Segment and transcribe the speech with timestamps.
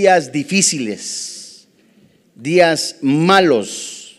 [0.00, 1.68] días difíciles,
[2.34, 4.18] días malos,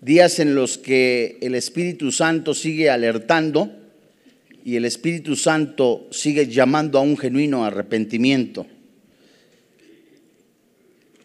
[0.00, 3.72] días en los que el Espíritu Santo sigue alertando
[4.64, 8.68] y el Espíritu Santo sigue llamando a un genuino arrepentimiento.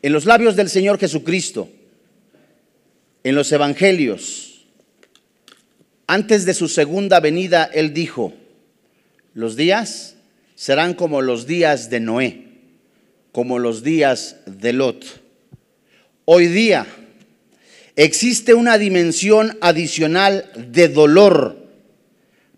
[0.01, 1.69] En los labios del Señor Jesucristo,
[3.23, 4.65] en los evangelios,
[6.07, 8.33] antes de su segunda venida, Él dijo,
[9.35, 10.15] los días
[10.55, 12.44] serán como los días de Noé
[13.35, 15.21] como los días de Lot.
[16.23, 16.87] Hoy día
[17.97, 21.67] existe una dimensión adicional de dolor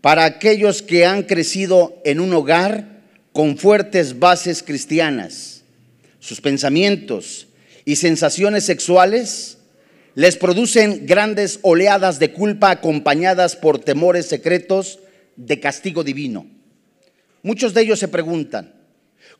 [0.01, 3.01] para aquellos que han crecido en un hogar
[3.33, 5.63] con fuertes bases cristianas.
[6.19, 7.47] Sus pensamientos
[7.83, 9.57] y sensaciones sexuales
[10.13, 14.99] les producen grandes oleadas de culpa acompañadas por temores secretos
[15.37, 16.45] de castigo divino.
[17.41, 18.76] Muchos de ellos se preguntan,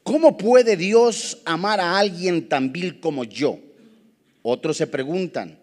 [0.08, 3.60] ¿Cómo puede Dios amar a alguien tan vil como yo?
[4.42, 5.60] Otros se preguntan,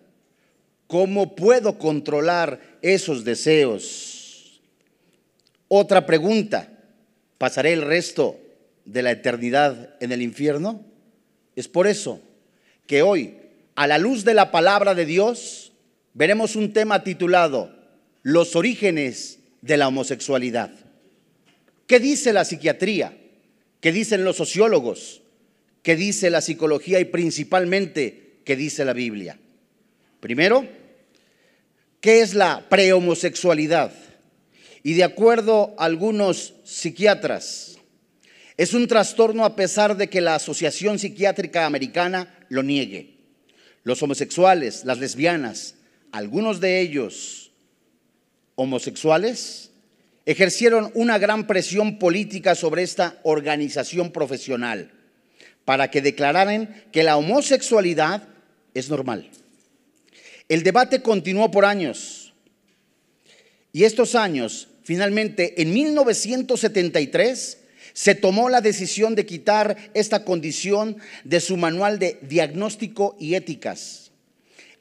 [0.87, 4.61] ¿cómo puedo controlar esos deseos?
[5.67, 6.69] Otra pregunta,
[7.39, 8.39] ¿pasaré el resto
[8.85, 10.85] de la eternidad en el infierno?
[11.57, 12.21] Es por eso
[12.87, 13.39] que hoy,
[13.77, 15.73] a la luz de la palabra de Dios,
[16.13, 17.75] veremos un tema titulado
[18.21, 20.71] Los orígenes de la homosexualidad.
[21.87, 23.24] ¿Qué dice la psiquiatría?
[23.85, 25.21] ¿Qué dicen los sociólogos?
[25.83, 29.39] ¿Qué dice la psicología y principalmente qué dice la Biblia?
[30.21, 30.67] Primero,
[32.01, 33.93] ¿qué es la prehomosexualidad?
[34.83, 37.77] Y de acuerdo a algunos psiquiatras,
[38.57, 43.19] es un trastorno a pesar de que la Asociación Psiquiátrica Americana lo niegue.
[43.83, 45.75] Los homosexuales, las lesbianas,
[46.11, 47.53] algunos de ellos
[48.55, 49.73] homosexuales,
[50.27, 54.91] ejercieron una gran presión política sobre esta organización profesional
[55.65, 58.29] para que declararan que la homosexualidad
[58.75, 59.31] es normal.
[60.49, 62.35] El debate continuó por años
[63.73, 67.59] y estos años, finalmente, en 1973,
[67.93, 74.04] se tomó la decisión de quitar esta condición de su manual de diagnóstico y éticas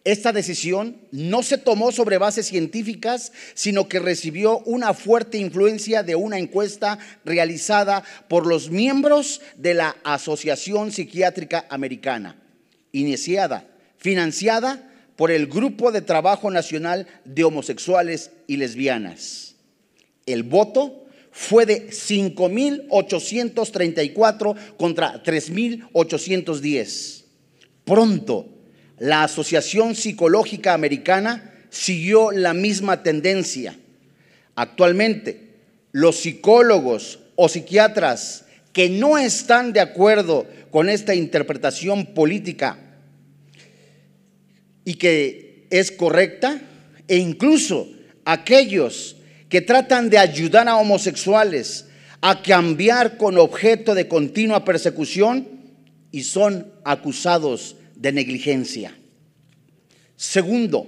[0.04, 6.16] esta decisión no se tomó sobre bases científicas, sino que recibió una fuerte influencia de
[6.16, 12.36] una encuesta realizada por los miembros de la Asociación Psiquiátrica Americana,
[12.92, 13.66] iniciada,
[13.98, 19.56] financiada por el Grupo de Trabajo Nacional de Homosexuales y Lesbianas.
[20.26, 27.24] El voto fue de 5.834 contra 3.810.
[27.86, 28.53] Pronto,
[29.04, 33.76] la Asociación Psicológica Americana siguió la misma tendencia.
[34.56, 35.50] Actualmente,
[35.92, 42.80] los psicólogos o psiquiatras que no están de acuerdo con esta interpretación política
[44.86, 46.62] y que es correcta,
[47.10, 47.90] e incluso
[48.24, 49.18] aquellos
[49.50, 51.88] que tratan de ayudar a homosexuales
[52.22, 55.46] a cambiar con objeto de continua persecución
[56.10, 58.96] y son acusados de negligencia.
[60.16, 60.88] Segundo,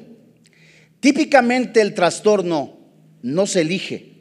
[0.99, 2.77] típicamente el trastorno
[3.21, 4.13] no se elige.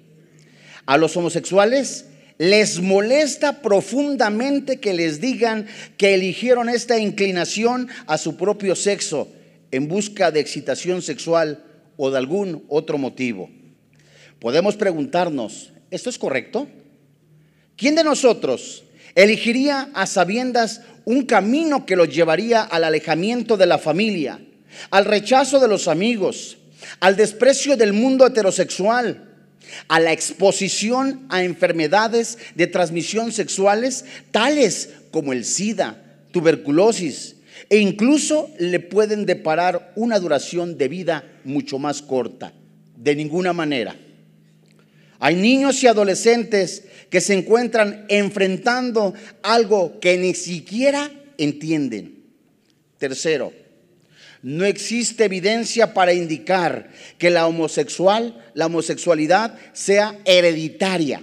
[0.86, 2.06] A los homosexuales
[2.38, 9.28] les molesta profundamente que les digan que eligieron esta inclinación a su propio sexo
[9.70, 11.64] en busca de excitación sexual
[11.96, 13.50] o de algún otro motivo.
[14.40, 16.68] Podemos preguntarnos, ¿esto es correcto?
[17.76, 18.84] ¿Quién de nosotros
[19.14, 24.40] elegiría a sabiendas un camino que lo llevaría al alejamiento de la familia,
[24.90, 26.58] al rechazo de los amigos,
[27.00, 29.30] al desprecio del mundo heterosexual,
[29.88, 36.02] a la exposición a enfermedades de transmisión sexuales tales como el SIDA,
[36.32, 37.36] tuberculosis,
[37.70, 42.52] e incluso le pueden deparar una duración de vida mucho más corta.
[42.96, 43.96] De ninguna manera.
[45.18, 49.14] Hay niños y adolescentes que se encuentran enfrentando
[49.44, 52.24] algo que ni siquiera entienden.
[52.98, 53.52] Tercero,
[54.42, 61.22] no existe evidencia para indicar que la homosexual, la homosexualidad sea hereditaria.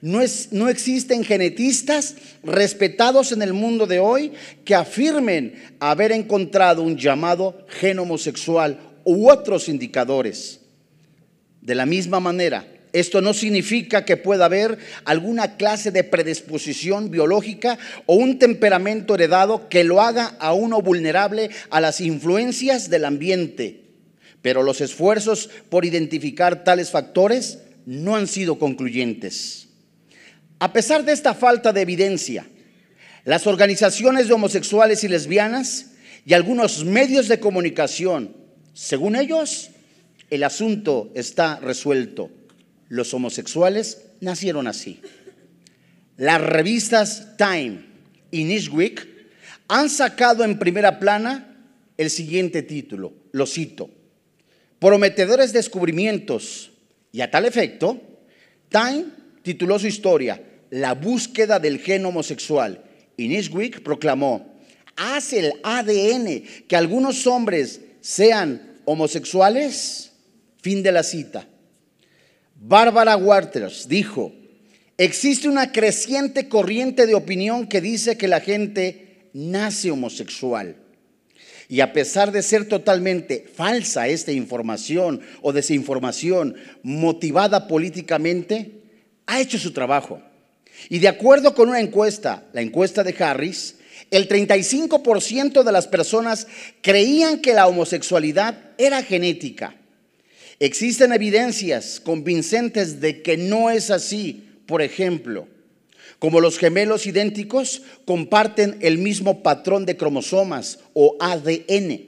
[0.00, 4.32] No, es, no, existen genetistas respetados en el mundo de hoy
[4.64, 10.60] que afirmen haber encontrado un llamado gen homosexual u otros indicadores.
[11.60, 17.78] De la misma manera, esto no significa que pueda haber alguna clase de predisposición biológica
[18.06, 23.80] o un temperamento heredado que lo haga a uno vulnerable a las influencias del ambiente.
[24.42, 29.68] Pero los esfuerzos por identificar tales factores no han sido concluyentes.
[30.58, 32.46] A pesar de esta falta de evidencia,
[33.24, 35.92] Las organizaciones de homosexuales y lesbianas
[36.26, 38.36] y algunos medios de comunicación,
[38.74, 39.70] según ellos,
[40.30, 42.30] el asunto está resuelto.
[42.92, 45.00] Los homosexuales nacieron así.
[46.18, 47.86] Las revistas Time
[48.30, 49.08] y Newsweek
[49.68, 51.56] han sacado en primera plana
[51.96, 53.88] el siguiente título, lo cito,
[54.78, 56.70] prometedores descubrimientos.
[57.12, 57.98] Y a tal efecto,
[58.68, 59.06] Time
[59.40, 62.84] tituló su historia, La búsqueda del gen homosexual.
[63.16, 64.60] Y Newsweek proclamó,
[64.96, 70.12] hace el ADN que algunos hombres sean homosexuales.
[70.60, 71.48] Fin de la cita.
[72.64, 74.32] Barbara Waters dijo,
[74.96, 80.76] existe una creciente corriente de opinión que dice que la gente nace homosexual.
[81.68, 86.54] Y a pesar de ser totalmente falsa esta información o desinformación
[86.84, 88.82] motivada políticamente,
[89.26, 90.22] ha hecho su trabajo.
[90.88, 93.74] Y de acuerdo con una encuesta, la encuesta de Harris,
[94.12, 96.46] el 35% de las personas
[96.80, 99.81] creían que la homosexualidad era genética.
[100.62, 104.48] Existen evidencias convincentes de que no es así.
[104.64, 105.48] Por ejemplo,
[106.20, 112.02] como los gemelos idénticos comparten el mismo patrón de cromosomas o ADN.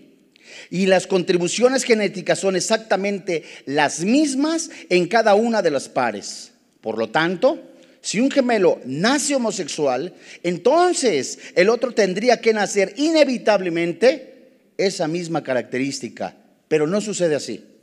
[0.70, 6.52] Y las contribuciones genéticas son exactamente las mismas en cada una de las pares.
[6.80, 7.60] Por lo tanto,
[8.02, 10.14] si un gemelo nace homosexual,
[10.44, 16.36] entonces el otro tendría que nacer inevitablemente esa misma característica.
[16.68, 17.73] Pero no sucede así.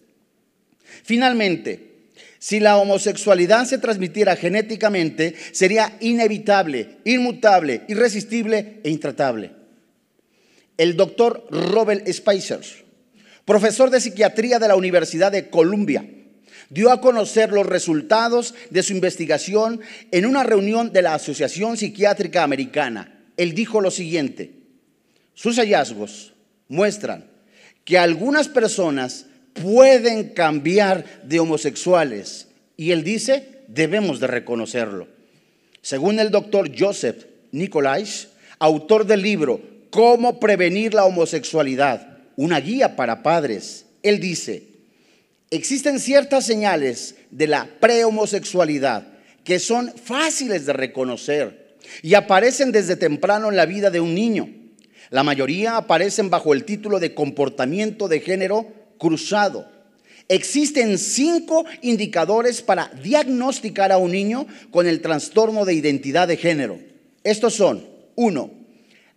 [1.03, 1.91] Finalmente,
[2.39, 9.51] si la homosexualidad se transmitiera genéticamente, sería inevitable, inmutable, irresistible e intratable.
[10.77, 12.61] El doctor Robert Spicer,
[13.45, 16.03] profesor de psiquiatría de la Universidad de Columbia,
[16.71, 22.41] dio a conocer los resultados de su investigación en una reunión de la Asociación Psiquiátrica
[22.43, 23.19] Americana.
[23.37, 24.53] Él dijo lo siguiente,
[25.35, 26.33] sus hallazgos
[26.69, 27.29] muestran
[27.83, 32.47] que algunas personas pueden cambiar de homosexuales.
[32.77, 35.07] Y él dice, debemos de reconocerlo.
[35.81, 43.23] Según el doctor Joseph Nicolais, autor del libro Cómo prevenir la homosexualidad, una guía para
[43.23, 44.63] padres, él dice,
[45.49, 49.05] existen ciertas señales de la prehomosexualidad
[49.43, 54.49] que son fáciles de reconocer y aparecen desde temprano en la vida de un niño.
[55.09, 58.67] La mayoría aparecen bajo el título de comportamiento de género
[59.01, 59.67] cruzado.
[60.27, 66.79] Existen cinco indicadores para diagnosticar a un niño con el trastorno de identidad de género.
[67.23, 67.83] Estos son,
[68.15, 68.51] uno,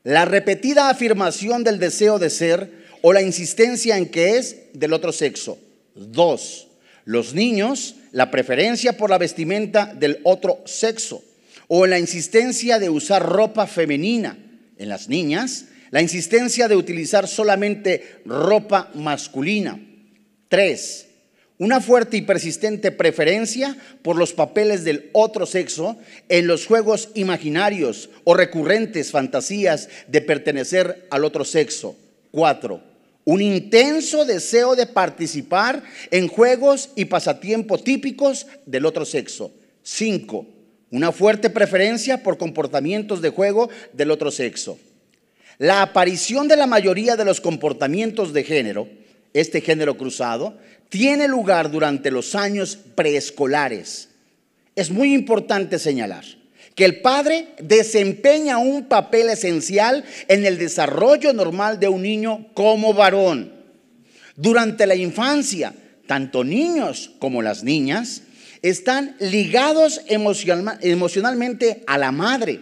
[0.02, 5.12] la repetida afirmación del deseo de ser o la insistencia en que es del otro
[5.12, 5.58] sexo.
[5.94, 6.68] Dos,
[7.04, 11.22] los niños, la preferencia por la vestimenta del otro sexo
[11.68, 14.38] o la insistencia de usar ropa femenina.
[14.78, 19.80] En las niñas, la insistencia de utilizar solamente ropa masculina.
[20.48, 21.06] Tres,
[21.58, 25.96] una fuerte y persistente preferencia por los papeles del otro sexo
[26.28, 31.96] en los juegos imaginarios o recurrentes fantasías de pertenecer al otro sexo.
[32.32, 32.82] Cuatro,
[33.24, 39.52] un intenso deseo de participar en juegos y pasatiempos típicos del otro sexo.
[39.84, 40.44] Cinco,
[40.90, 44.76] una fuerte preferencia por comportamientos de juego del otro sexo.
[45.58, 48.88] La aparición de la mayoría de los comportamientos de género,
[49.32, 50.56] este género cruzado,
[50.88, 54.08] tiene lugar durante los años preescolares.
[54.76, 56.24] Es muy importante señalar
[56.74, 62.92] que el padre desempeña un papel esencial en el desarrollo normal de un niño como
[62.94, 63.52] varón.
[64.36, 65.72] Durante la infancia,
[66.06, 68.22] tanto niños como las niñas
[68.62, 72.60] están ligados emocionalmente a la madre.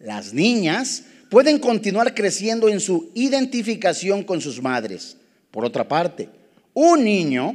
[0.00, 5.16] Las niñas pueden continuar creciendo en su identificación con sus madres.
[5.50, 6.28] Por otra parte,
[6.74, 7.54] un niño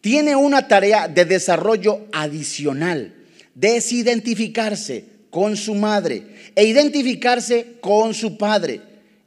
[0.00, 3.14] tiene una tarea de desarrollo adicional,
[3.54, 6.22] desidentificarse con su madre
[6.54, 8.80] e identificarse con su padre.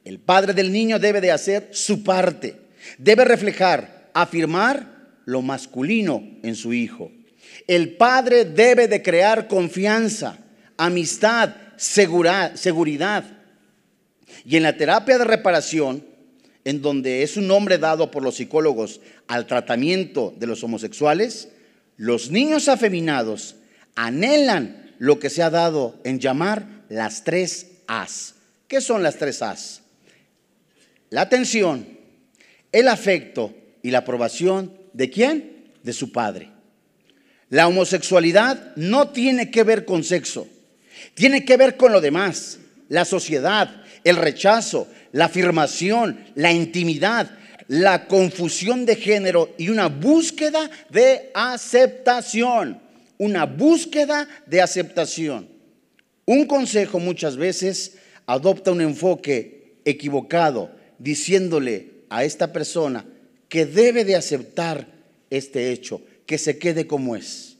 [0.03, 2.55] El padre del niño debe de hacer su parte,
[2.97, 7.11] debe reflejar, afirmar lo masculino en su hijo.
[7.67, 10.37] El padre debe de crear confianza,
[10.77, 12.55] amistad, seguridad,
[14.43, 16.03] y en la terapia de reparación,
[16.63, 21.49] en donde es un nombre dado por los psicólogos al tratamiento de los homosexuales,
[21.97, 23.55] los niños afeminados
[23.95, 28.35] anhelan lo que se ha dado en llamar las tres As.
[28.67, 29.81] ¿Qué son las tres As?
[31.09, 31.87] La atención,
[32.71, 35.71] el afecto y la aprobación de quién?
[35.83, 36.49] De su padre.
[37.49, 40.47] La homosexualidad no tiene que ver con sexo,
[41.13, 47.29] tiene que ver con lo demás la sociedad, el rechazo, la afirmación, la intimidad,
[47.67, 52.79] la confusión de género y una búsqueda de aceptación.
[53.17, 55.49] Una búsqueda de aceptación.
[56.25, 63.05] Un consejo muchas veces adopta un enfoque equivocado, diciéndole a esta persona
[63.49, 64.87] que debe de aceptar
[65.29, 67.57] este hecho, que se quede como es.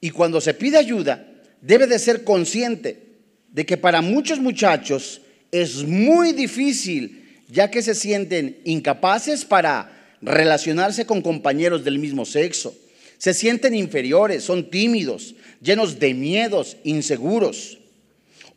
[0.00, 1.26] Y cuando se pide ayuda,
[1.62, 3.14] debe de ser consciente
[3.50, 5.22] de que para muchos muchachos
[5.54, 12.74] es muy difícil, ya que se sienten incapaces para relacionarse con compañeros del mismo sexo.
[13.18, 17.78] Se sienten inferiores, son tímidos, llenos de miedos, inseguros.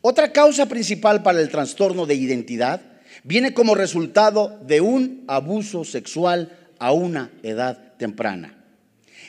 [0.00, 2.82] Otra causa principal para el trastorno de identidad
[3.22, 8.58] viene como resultado de un abuso sexual a una edad temprana.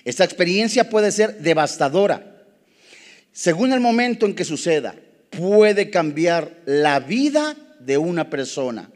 [0.05, 2.45] Esta experiencia puede ser devastadora.
[3.31, 4.95] Según el momento en que suceda,
[5.29, 8.89] puede cambiar la vida de una persona.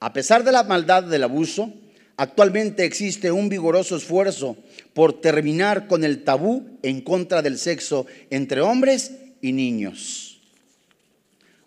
[0.00, 1.72] A pesar de la maldad del abuso,
[2.16, 4.56] actualmente existe un vigoroso esfuerzo
[4.94, 10.40] por terminar con el tabú en contra del sexo entre hombres y niños.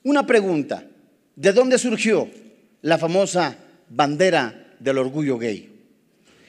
[0.03, 0.85] Una pregunta,
[1.35, 2.29] ¿de dónde surgió
[2.81, 3.57] la famosa
[3.89, 5.71] bandera del orgullo gay?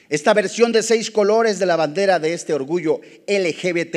[0.09, 3.95] Esta versión de seis colores de la bandera de este orgullo LGBT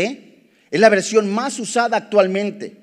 [0.70, 2.79] es la versión más usada actualmente.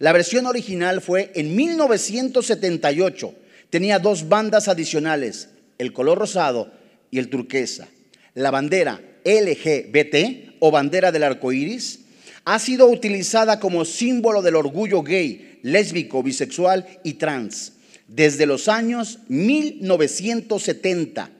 [0.00, 3.34] La versión original fue en 1978.
[3.68, 6.72] Tenía dos bandas adicionales, el color rosado
[7.10, 7.86] y el turquesa.
[8.32, 12.00] La bandera LGBT o bandera del arco iris
[12.46, 17.74] ha sido utilizada como símbolo del orgullo gay, lésbico, bisexual y trans
[18.08, 21.30] desde los años 1970.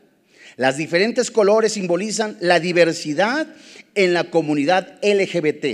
[0.59, 3.47] Las diferentes colores simbolizan la diversidad
[3.95, 5.65] en la comunidad LGBT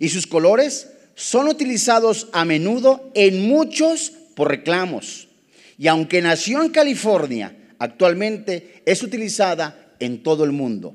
[0.00, 0.88] y sus colores
[1.20, 5.28] son utilizados a menudo en muchos por reclamos.
[5.76, 10.94] Y aunque nació en California, actualmente es utilizada en todo el mundo.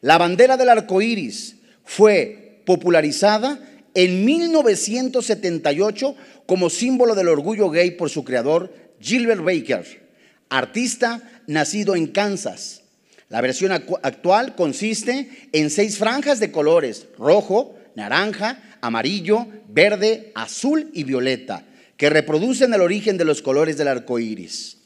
[0.00, 3.60] La bandera del arco iris fue popularizada
[3.94, 6.16] en 1978
[6.46, 10.10] como símbolo del orgullo gay por su creador, Gilbert Baker,
[10.48, 12.82] artista nacido en Kansas.
[13.28, 21.04] La versión actual consiste en seis franjas de colores, rojo, naranja, amarillo, verde, azul y
[21.04, 21.64] violeta,
[21.96, 24.76] que reproducen el origen de los colores del arco iris.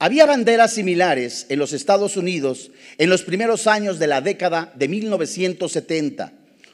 [0.00, 4.88] Había banderas similares en los Estados Unidos en los primeros años de la década de
[4.88, 6.32] 1970,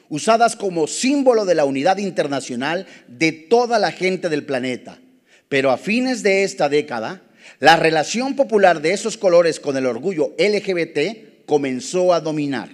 [0.09, 4.99] usadas como símbolo de la unidad internacional de toda la gente del planeta.
[5.49, 7.21] Pero a fines de esta década,
[7.59, 12.69] la relación popular de esos colores con el orgullo LGBT comenzó a dominar.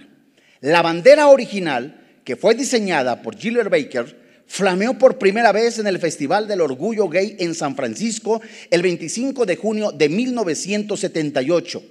[0.61, 5.97] La bandera original que fue diseñada por Gilbert Baker, flameó por primera vez en el
[5.97, 11.81] Festival del Orgullo Gay en San Francisco el 25 de junio de 1978.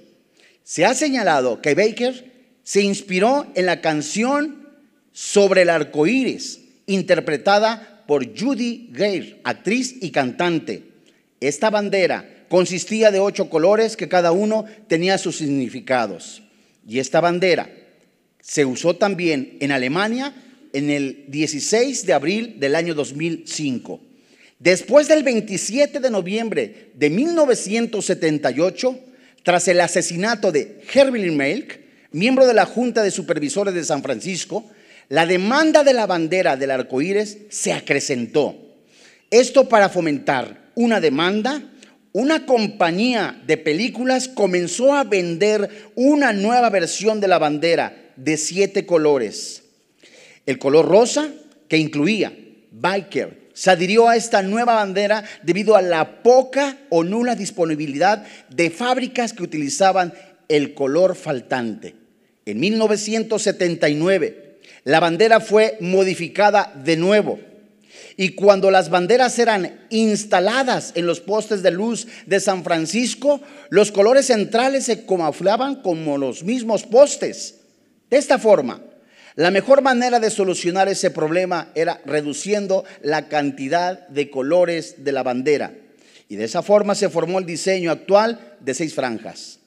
[0.63, 4.67] Se ha señalado que Baker se inspiró en la canción
[5.11, 10.83] sobre el arco iris, interpretada por Judy Gay, actriz y cantante.
[11.39, 16.43] Esta bandera consistía de ocho colores que cada uno tenía sus significados.
[16.87, 17.71] Y esta bandera
[18.47, 20.33] se usó también en Alemania
[20.71, 23.99] en el 16 de abril del año 2005.
[24.57, 28.99] Después del 27 de noviembre de 1978,
[29.43, 31.81] tras el asesinato de Herbie Melk,
[32.13, 34.65] miembro de la Junta de Supervisores de San Francisco,
[35.09, 38.55] la demanda de la bandera del arcoíris se acrecentó.
[39.29, 41.61] Esto para fomentar una demanda,
[42.13, 48.85] una compañía de películas comenzó a vender una nueva versión de la bandera de siete
[48.85, 49.63] colores.
[50.45, 51.31] El color rosa,
[51.67, 52.37] que incluía
[52.71, 58.69] biker, se adhirió a esta nueva bandera debido a la poca o nula disponibilidad de
[58.69, 60.13] fábricas que utilizaban
[60.47, 61.95] el color faltante.
[62.45, 67.39] En 1979, la bandera fue modificada de nuevo.
[68.15, 73.91] Y cuando las banderas eran instaladas en los postes de luz de San Francisco, los
[73.91, 77.56] colores centrales se camuflaban como los mismos postes.
[78.09, 78.81] De esta forma,
[79.35, 85.23] la mejor manera de solucionar ese problema era reduciendo la cantidad de colores de la
[85.23, 85.73] bandera.
[86.29, 89.59] Y de esa forma se formó el diseño actual de seis franjas.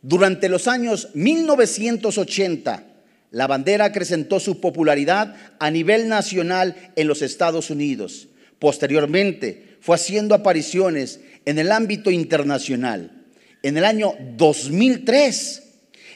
[0.00, 2.84] Durante los años 1980,
[3.30, 8.28] la bandera acrecentó su popularidad a nivel nacional en los Estados Unidos.
[8.58, 13.24] Posteriormente, fue haciendo apariciones en el ámbito internacional.
[13.62, 15.61] En el año 2003,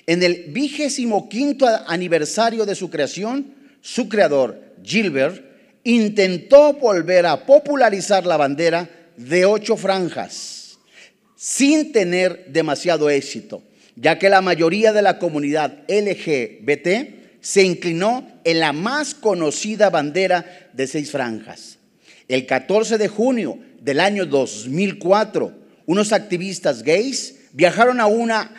[0.06, 5.44] en el vigésimo quinto aniversario de su creación, su creador, Gilbert,
[5.84, 10.78] intentó volver a popularizar la bandera de ocho franjas
[11.36, 13.62] sin tener demasiado éxito,
[13.94, 20.68] ya que la mayoría de la comunidad LGBT se inclinó en la más conocida bandera
[20.72, 21.78] de seis franjas.
[22.26, 25.52] El 14 de junio del año 2004,
[25.86, 28.50] unos activistas gays viajaron a una,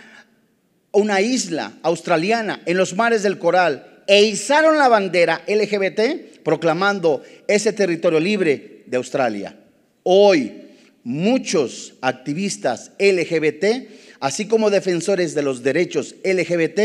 [0.97, 7.71] una isla australiana en los mares del Coral e izaron la bandera LGBT proclamando ese
[7.71, 9.55] territorio libre de Australia.
[10.01, 10.63] Hoy,
[11.03, 13.87] muchos activistas LGBT,
[14.19, 16.79] así como defensores de los derechos LGBT,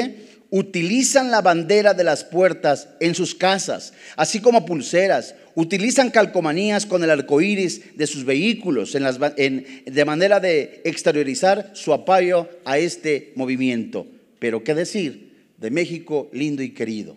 [0.51, 7.03] utilizan la bandera de las puertas en sus casas, así como pulseras, utilizan calcomanías con
[7.05, 14.07] el arco iris de sus vehículos de manera de exteriorizar su apoyo a este movimiento.
[14.39, 17.17] Pero qué decir de México lindo y querido.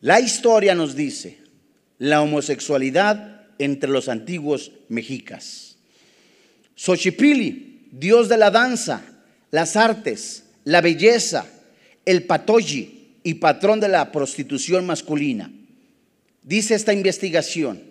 [0.00, 1.38] La historia nos dice
[1.98, 5.76] la homosexualidad entre los antiguos mexicas.
[6.76, 9.02] Xochipili, dios de la danza,
[9.50, 11.46] las artes, la belleza,
[12.04, 15.50] el patoji y patrón de la prostitución masculina.
[16.48, 17.82] Dice esta investigación,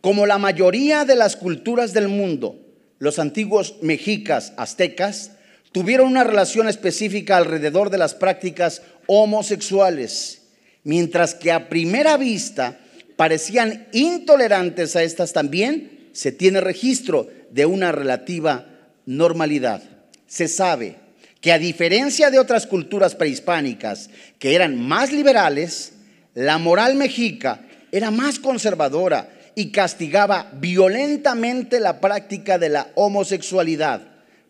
[0.00, 2.56] como la mayoría de las culturas del mundo,
[3.00, 5.32] los antiguos mexicas aztecas
[5.72, 10.42] tuvieron una relación específica alrededor de las prácticas homosexuales,
[10.84, 12.78] mientras que a primera vista
[13.16, 19.82] parecían intolerantes a estas también, se tiene registro de una relativa normalidad.
[20.28, 20.94] Se sabe
[21.40, 25.94] que a diferencia de otras culturas prehispánicas que eran más liberales,
[26.34, 34.02] la moral mexica era más conservadora y castigaba violentamente la práctica de la homosexualidad,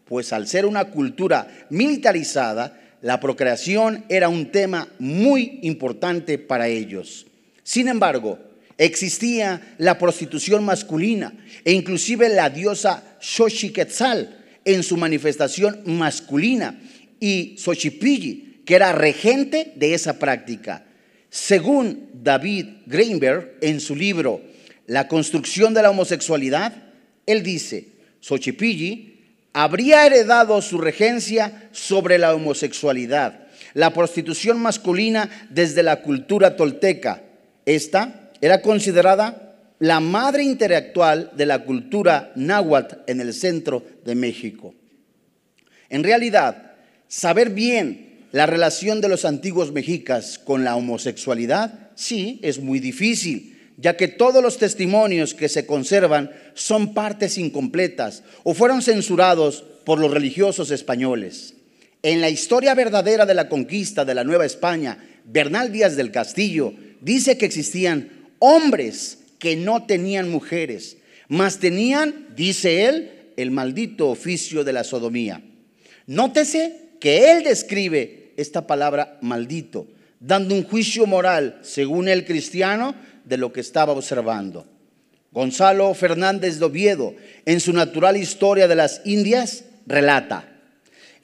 [0.05, 7.27] pues al ser una cultura militarizada, la procreación era un tema muy importante para ellos.
[7.63, 8.39] Sin embargo,
[8.77, 11.33] existía la prostitución masculina
[11.65, 16.79] e inclusive la diosa Xochiquetzal en su manifestación masculina
[17.21, 20.85] y Xochipilli, que era regente de esa práctica.
[21.31, 24.43] Según David Greenberg, en su libro
[24.87, 26.73] La construcción de la homosexualidad,
[27.27, 27.89] él dice,
[28.21, 29.19] Xochipilli
[29.53, 37.23] habría heredado su regencia sobre la homosexualidad, la prostitución masculina desde la cultura tolteca.
[37.67, 44.75] Esta era considerada la madre intelectual de la cultura náhuatl en el centro de México.
[45.89, 46.73] En realidad,
[47.07, 53.59] saber bien la relación de los antiguos mexicas con la homosexualidad, sí, es muy difícil,
[53.77, 59.99] ya que todos los testimonios que se conservan son partes incompletas o fueron censurados por
[59.99, 61.55] los religiosos españoles.
[62.03, 66.75] En la historia verdadera de la conquista de la Nueva España, Bernal Díaz del Castillo
[67.01, 74.65] dice que existían hombres que no tenían mujeres, mas tenían, dice él, el maldito oficio
[74.65, 75.43] de la sodomía.
[76.07, 79.87] Nótese que él describe esta palabra maldito,
[80.21, 84.67] dando un juicio moral, según el cristiano, de lo que estaba observando.
[85.33, 90.59] Gonzalo Fernández de Oviedo, en su natural historia de las Indias, relata,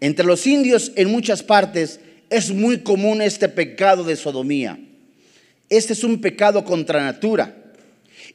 [0.01, 4.79] entre los indios en muchas partes es muy común este pecado de sodomía.
[5.71, 7.57] Este es un pecado contra natura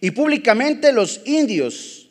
[0.02, 2.10] y públicamente los indios,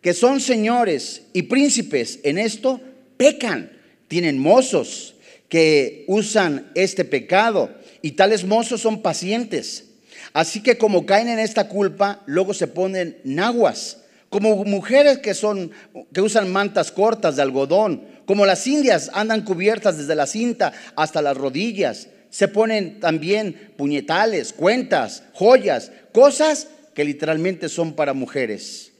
[0.00, 2.80] que son señores y príncipes en esto,
[3.16, 3.72] pecan.
[4.08, 5.14] Tienen mozos
[5.48, 7.70] que usan este pecado
[8.02, 9.84] y tales mozos son pacientes.
[10.32, 15.70] Así que como caen en esta culpa, luego se ponen naguas, como mujeres que son
[16.12, 21.22] que usan mantas cortas de algodón, como las indias andan cubiertas desde la cinta hasta
[21.22, 22.08] las rodillas.
[22.30, 28.92] Se ponen también puñetales, cuentas, joyas, cosas que literalmente son para mujeres.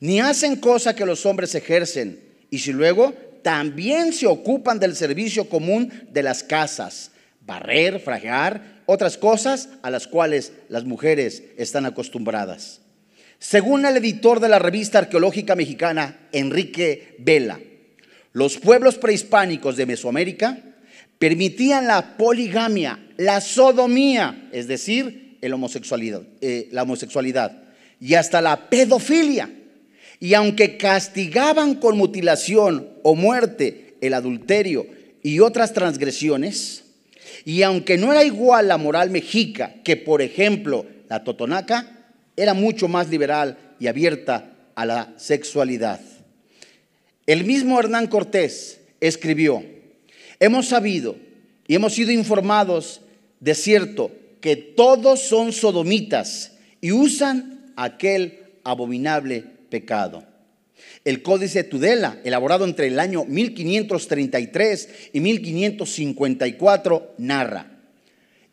[0.00, 2.20] Ni hacen cosa que los hombres ejercen.
[2.50, 7.10] Y si luego también se ocupan del servicio común de las casas,
[7.44, 12.80] barrer, fragar, otras cosas a las cuales las mujeres están acostumbradas.
[13.38, 17.58] Según el editor de la revista arqueológica mexicana, Enrique Vela,
[18.32, 20.58] los pueblos prehispánicos de Mesoamérica
[21.18, 27.62] permitían la poligamia, la sodomía, es decir, el homosexualidad, eh, la homosexualidad
[28.00, 29.48] y hasta la pedofilia.
[30.22, 34.86] Y aunque castigaban con mutilación o muerte el adulterio
[35.20, 36.84] y otras transgresiones,
[37.44, 42.86] y aunque no era igual la moral mexica que, por ejemplo, la totonaca, era mucho
[42.86, 46.00] más liberal y abierta a la sexualidad.
[47.26, 49.64] El mismo Hernán Cortés escribió,
[50.38, 51.16] hemos sabido
[51.66, 53.00] y hemos sido informados
[53.40, 60.22] de cierto que todos son sodomitas y usan aquel abominable pecado.
[61.02, 67.78] El Códice Tudela, elaborado entre el año 1533 y 1554, narra,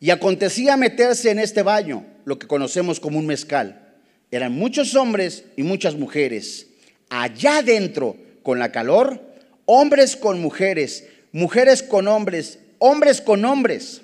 [0.00, 3.96] y acontecía meterse en este baño, lo que conocemos como un mezcal.
[4.30, 6.68] Eran muchos hombres y muchas mujeres.
[7.10, 9.20] Allá dentro, con la calor,
[9.66, 14.00] hombres con mujeres, mujeres con hombres, hombres con hombres,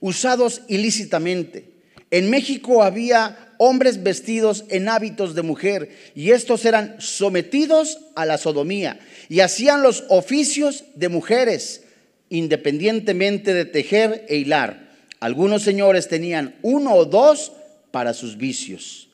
[0.00, 1.70] usados ilícitamente.
[2.10, 8.38] En México había hombres vestidos en hábitos de mujer, y estos eran sometidos a la
[8.38, 11.82] sodomía y hacían los oficios de mujeres,
[12.30, 14.88] independientemente de tejer e hilar.
[15.20, 17.52] Algunos señores tenían uno o dos
[17.90, 19.08] para sus vicios.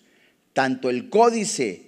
[0.52, 1.82] Tanto el códice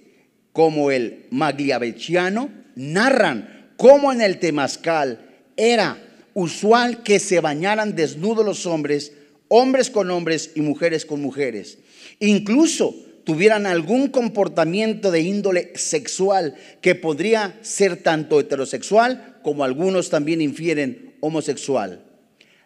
[0.51, 5.21] como el magliaveciano narran cómo en el temazcal
[5.55, 9.13] era usual que se bañaran desnudos los hombres,
[9.47, 11.77] hombres con hombres y mujeres con mujeres
[12.19, 20.39] incluso tuvieran algún comportamiento de índole sexual que podría ser tanto heterosexual como algunos también
[20.39, 22.05] infieren homosexual.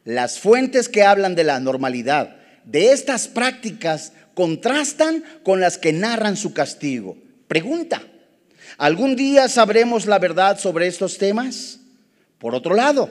[0.06, 6.38] Las fuentes que hablan de la normalidad de estas prácticas contrastan con las que narran
[6.38, 7.18] su castigo.
[7.48, 8.04] Pregunta,
[8.78, 11.80] ¿algún día sabremos la verdad sobre estos temas?
[12.38, 13.10] Por otro lado,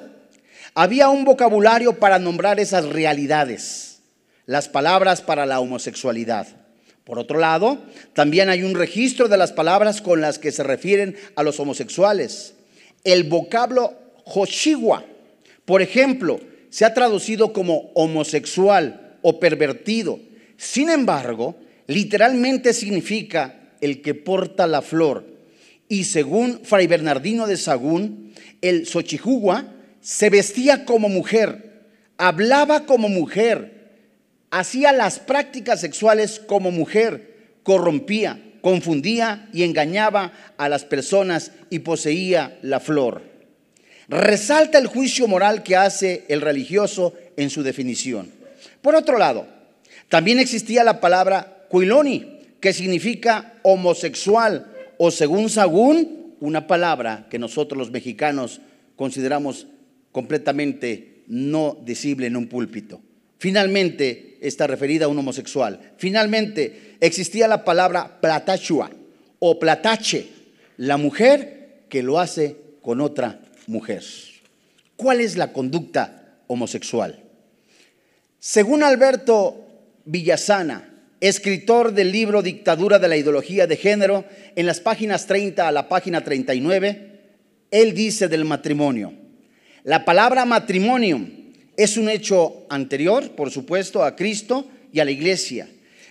[0.74, 3.89] había un vocabulario para nombrar esas realidades
[4.50, 6.48] las palabras para la homosexualidad.
[7.04, 7.78] Por otro lado,
[8.14, 12.54] también hay un registro de las palabras con las que se refieren a los homosexuales.
[13.04, 15.04] El vocablo Hoshiwa,
[15.64, 20.18] por ejemplo, se ha traducido como homosexual o pervertido.
[20.56, 21.54] Sin embargo,
[21.86, 25.26] literalmente significa el que porta la flor.
[25.88, 31.84] Y según Fray Bernardino de Sagún, el Xochihua se vestía como mujer,
[32.18, 33.79] hablaba como mujer,
[34.50, 42.58] hacía las prácticas sexuales como mujer, corrompía, confundía y engañaba a las personas y poseía
[42.62, 43.22] la flor.
[44.08, 48.30] Resalta el juicio moral que hace el religioso en su definición.
[48.82, 49.46] Por otro lado,
[50.08, 54.66] también existía la palabra cuiloni, que significa homosexual,
[54.98, 58.60] o según Sagún, una palabra que nosotros los mexicanos
[58.96, 59.66] consideramos
[60.10, 63.00] completamente no decible en un púlpito.
[63.38, 65.92] Finalmente está referida a un homosexual.
[65.96, 68.90] Finalmente existía la palabra platachua
[69.38, 70.28] o platache,
[70.76, 74.02] la mujer que lo hace con otra mujer.
[74.96, 77.22] ¿Cuál es la conducta homosexual?
[78.38, 79.66] Según Alberto
[80.04, 84.24] Villasana, escritor del libro Dictadura de la Ideología de Género,
[84.56, 87.20] en las páginas 30 a la página 39,
[87.70, 89.12] él dice del matrimonio.
[89.84, 91.26] La palabra matrimonio
[91.82, 95.66] es un hecho anterior, por supuesto, a Cristo y a la iglesia.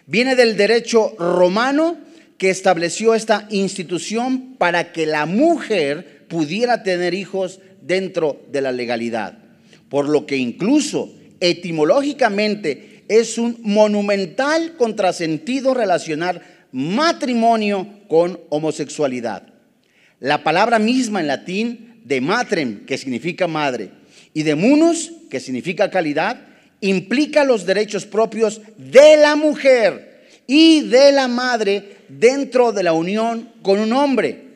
[0.07, 1.95] Viene del derecho romano
[2.39, 9.37] que estableció esta institución para que la mujer pudiera tener hijos dentro de la legalidad.
[9.89, 19.43] Por lo que incluso etimológicamente es un monumental contrasentido relacionar matrimonio con homosexualidad.
[20.19, 23.98] La palabra misma en latín de matrem, que significa madre,
[24.33, 26.41] y de munus, que significa calidad,
[26.81, 33.51] implica los derechos propios de la mujer y de la madre dentro de la unión
[33.61, 34.49] con un hombre.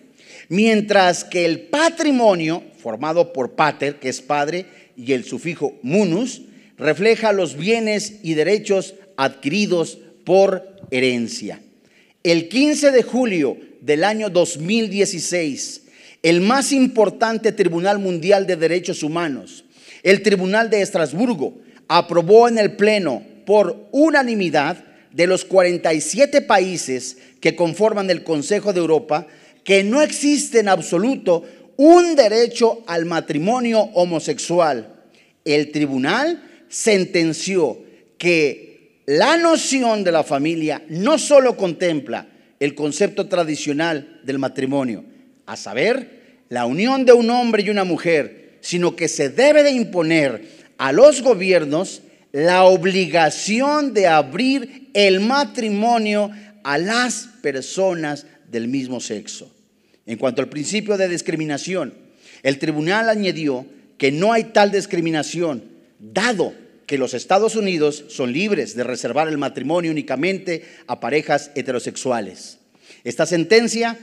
[0.50, 6.44] Mientras que el patrimonio, formado por pater, que es padre, y el sufijo munus,
[6.78, 11.62] refleja los bienes y derechos adquiridos por herencia.
[12.24, 15.83] El 15 de julio del año 2016,
[16.24, 19.66] el más importante Tribunal Mundial de Derechos Humanos,
[20.04, 21.60] el Tribunal de Estrasburgo,
[21.90, 28.80] aprobó en el Pleno por unanimidad de los 47 países que conforman el Consejo de
[28.80, 29.28] Europa
[29.66, 31.44] que no existe en absoluto
[31.76, 35.04] un derecho al matrimonio homosexual.
[35.44, 37.80] El tribunal sentenció
[38.18, 42.28] que la noción de la familia no solo contempla
[42.62, 45.04] el concepto tradicional del matrimonio,
[45.46, 49.72] a saber, la unión de un hombre y una mujer, sino que se debe de
[49.72, 52.02] imponer a los gobiernos
[52.32, 56.32] la obligación de abrir el matrimonio
[56.64, 59.52] a las personas del mismo sexo.
[60.06, 61.94] En cuanto al principio de discriminación,
[62.42, 63.66] el tribunal añadió
[63.98, 65.64] que no hay tal discriminación,
[66.00, 66.54] dado
[66.86, 72.58] que los Estados Unidos son libres de reservar el matrimonio únicamente a parejas heterosexuales.
[73.04, 73.98] Esta sentencia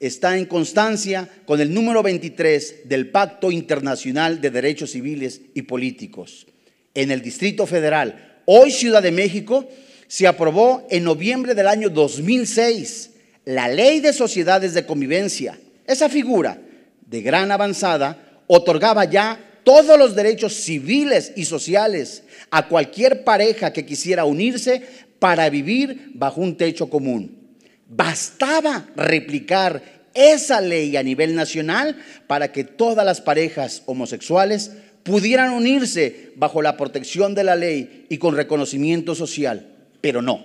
[0.00, 6.46] está en constancia con el número 23 del Pacto Internacional de Derechos Civiles y Políticos.
[6.94, 9.68] En el Distrito Federal, hoy Ciudad de México,
[10.06, 13.10] se aprobó en noviembre del año 2006
[13.44, 15.58] la Ley de Sociedades de Convivencia.
[15.86, 16.60] Esa figura
[17.06, 23.84] de gran avanzada otorgaba ya todos los derechos civiles y sociales a cualquier pareja que
[23.84, 24.82] quisiera unirse
[25.18, 27.37] para vivir bajo un techo común.
[27.88, 29.82] Bastaba replicar
[30.14, 31.96] esa ley a nivel nacional
[32.26, 34.72] para que todas las parejas homosexuales
[35.02, 39.66] pudieran unirse bajo la protección de la ley y con reconocimiento social,
[40.00, 40.44] pero no.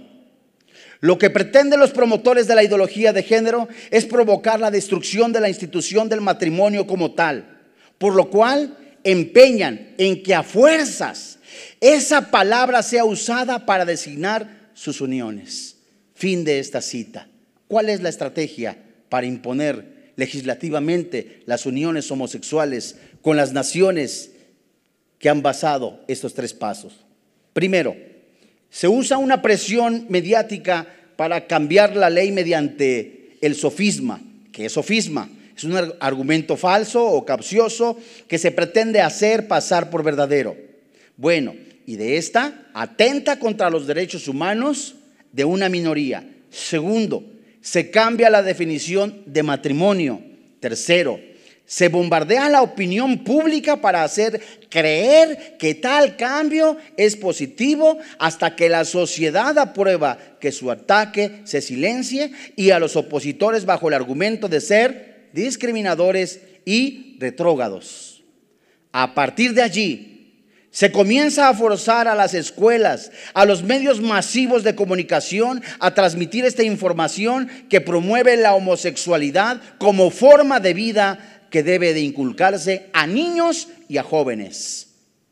[1.01, 5.41] Lo que pretenden los promotores de la ideología de género es provocar la destrucción de
[5.41, 7.59] la institución del matrimonio como tal,
[7.97, 11.39] por lo cual empeñan en que a fuerzas
[11.81, 15.75] esa palabra sea usada para designar sus uniones.
[16.15, 17.27] Fin de esta cita.
[17.73, 18.77] ¿Cuál es la estrategia
[19.09, 24.29] para imponer legislativamente las uniones homosexuales con las naciones
[25.17, 26.93] que han basado estos tres pasos?
[27.51, 27.95] Primero,
[28.69, 34.21] se usa una presión mediática para cambiar la ley mediante el sofisma.
[34.51, 35.27] ¿Qué es sofisma?
[35.57, 40.55] Es un argumento falso o capcioso que se pretende hacer pasar por verdadero.
[41.17, 41.55] Bueno,
[41.87, 44.93] y de esta atenta contra los derechos humanos
[45.31, 46.29] de una minoría.
[46.51, 47.32] Segundo,
[47.63, 50.21] se cambia la definición de matrimonio.
[50.59, 51.19] Tercero,
[51.65, 58.67] se bombardea la opinión pública para hacer creer que tal cambio es positivo hasta que
[58.67, 64.49] la sociedad aprueba que su ataque se silencie y a los opositores bajo el argumento
[64.49, 68.23] de ser discriminadores y retrógados.
[68.91, 70.12] A partir de allí,
[70.73, 76.45] se comienza a forzar a las escuelas, a los medios masivos de comunicación a transmitir
[76.45, 83.05] esta información que promueve la homosexualidad como forma de vida que debe de inculcarse a
[83.05, 84.87] niños y a jóvenes.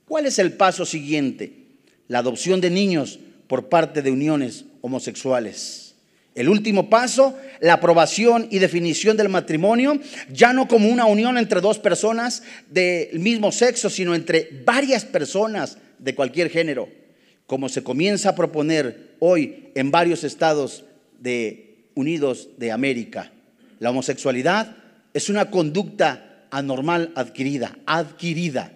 [0.06, 1.80] ¿Cuál es el paso siguiente?
[2.08, 5.91] La adopción de niños por parte de uniones homosexuales.
[6.34, 10.00] El último paso, la aprobación y definición del matrimonio,
[10.32, 15.78] ya no como una unión entre dos personas del mismo sexo, sino entre varias personas
[16.00, 16.88] de cualquier género,
[17.48, 20.86] como se comienza a proponer hoy en varios estados
[21.20, 23.32] de Unidos de América.
[23.80, 24.78] La homosexualidad
[25.14, 28.72] es una conducta anormal adquirida, adquirida,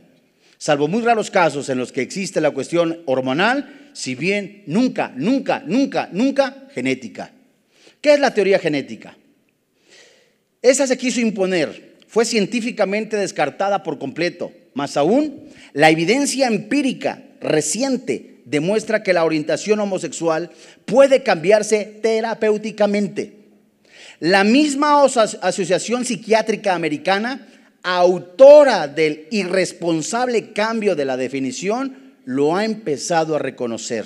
[0.57, 5.63] salvo muy raros casos en los que existe la cuestión hormonal, si bien nunca, nunca,
[5.65, 7.31] nunca, nunca genética.
[8.05, 9.17] ¿Qué es la teoría genética?
[10.61, 14.51] Esa se quiso imponer, fue científicamente descartada por completo.
[14.75, 20.51] Más aún, la evidencia empírica reciente demuestra que la orientación homosexual
[20.85, 23.39] puede cambiarse terapéuticamente.
[24.19, 27.47] La misma Asociación Psiquiátrica Americana,
[27.81, 34.05] autora del irresponsable cambio de la definición, lo ha empezado a reconocer.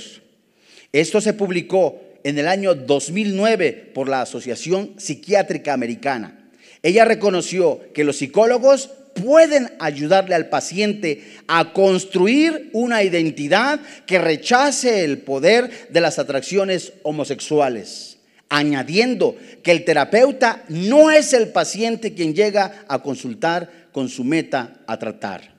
[0.94, 6.49] Esto se publicó en el año 2009 por la Asociación Psiquiátrica Americana.
[6.82, 15.03] Ella reconoció que los psicólogos pueden ayudarle al paciente a construir una identidad que rechace
[15.03, 22.34] el poder de las atracciones homosexuales, añadiendo que el terapeuta no es el paciente quien
[22.34, 25.55] llega a consultar con su meta a tratar.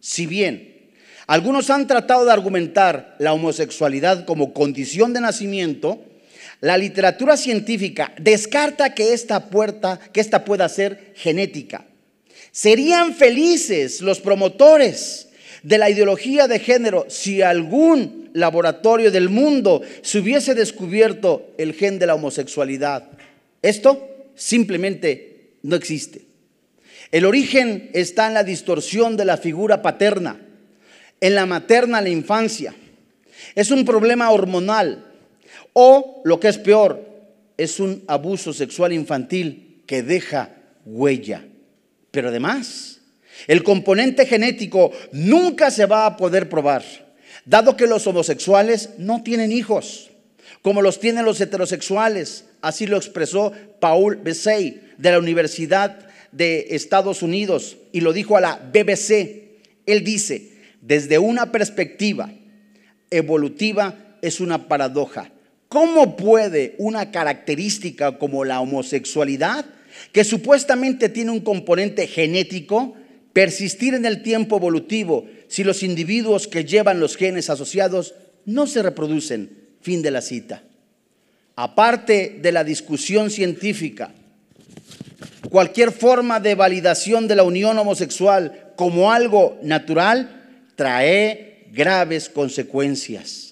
[0.00, 0.77] Si bien
[1.28, 6.02] algunos han tratado de argumentar la homosexualidad como condición de nacimiento.
[6.62, 11.84] La literatura científica descarta que esta puerta, que esta pueda ser genética.
[12.50, 15.28] Serían felices los promotores
[15.62, 21.98] de la ideología de género si algún laboratorio del mundo se hubiese descubierto el gen
[21.98, 23.04] de la homosexualidad.
[23.60, 26.22] Esto simplemente no existe.
[27.12, 30.40] El origen está en la distorsión de la figura paterna
[31.20, 32.74] en la materna la infancia.
[33.54, 35.04] Es un problema hormonal
[35.72, 37.06] o, lo que es peor,
[37.56, 40.50] es un abuso sexual infantil que deja
[40.84, 41.44] huella.
[42.10, 43.00] Pero además,
[43.46, 46.82] el componente genético nunca se va a poder probar,
[47.44, 50.10] dado que los homosexuales no tienen hijos,
[50.62, 52.44] como los tienen los heterosexuales.
[52.60, 58.40] Así lo expresó Paul Bessey de la Universidad de Estados Unidos y lo dijo a
[58.40, 59.48] la BBC.
[59.86, 62.30] Él dice, desde una perspectiva
[63.10, 65.30] evolutiva es una paradoja.
[65.68, 69.66] ¿Cómo puede una característica como la homosexualidad,
[70.12, 72.94] que supuestamente tiene un componente genético,
[73.32, 78.14] persistir en el tiempo evolutivo si los individuos que llevan los genes asociados
[78.46, 79.50] no se reproducen?
[79.80, 80.62] Fin de la cita.
[81.54, 84.12] Aparte de la discusión científica,
[85.50, 90.37] cualquier forma de validación de la unión homosexual como algo natural
[90.78, 93.46] trae graves consecuencias.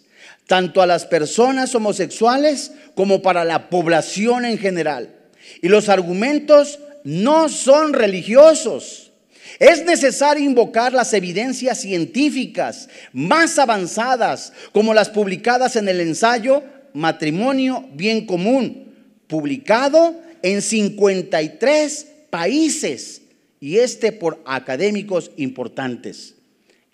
[0.47, 5.13] tanto a las personas homosexuales como para la población en general.
[5.61, 9.11] Y los argumentos no son religiosos.
[9.59, 16.63] Es necesario invocar las evidencias científicas más avanzadas, como las publicadas en el ensayo
[16.95, 18.95] Matrimonio Bien Común,
[19.27, 23.23] publicado en 53 países
[23.59, 26.36] y este por académicos importantes.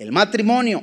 [0.03, 0.83] El matrimonio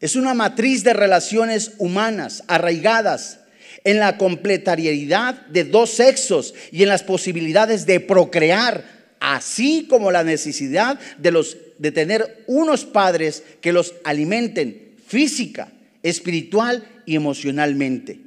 [0.00, 3.40] es una matriz de relaciones humanas arraigadas
[3.84, 8.84] en la completariedad de dos sexos y en las posibilidades de procrear,
[9.18, 16.86] así como la necesidad de, los, de tener unos padres que los alimenten física, espiritual
[17.06, 18.20] y emocionalmente.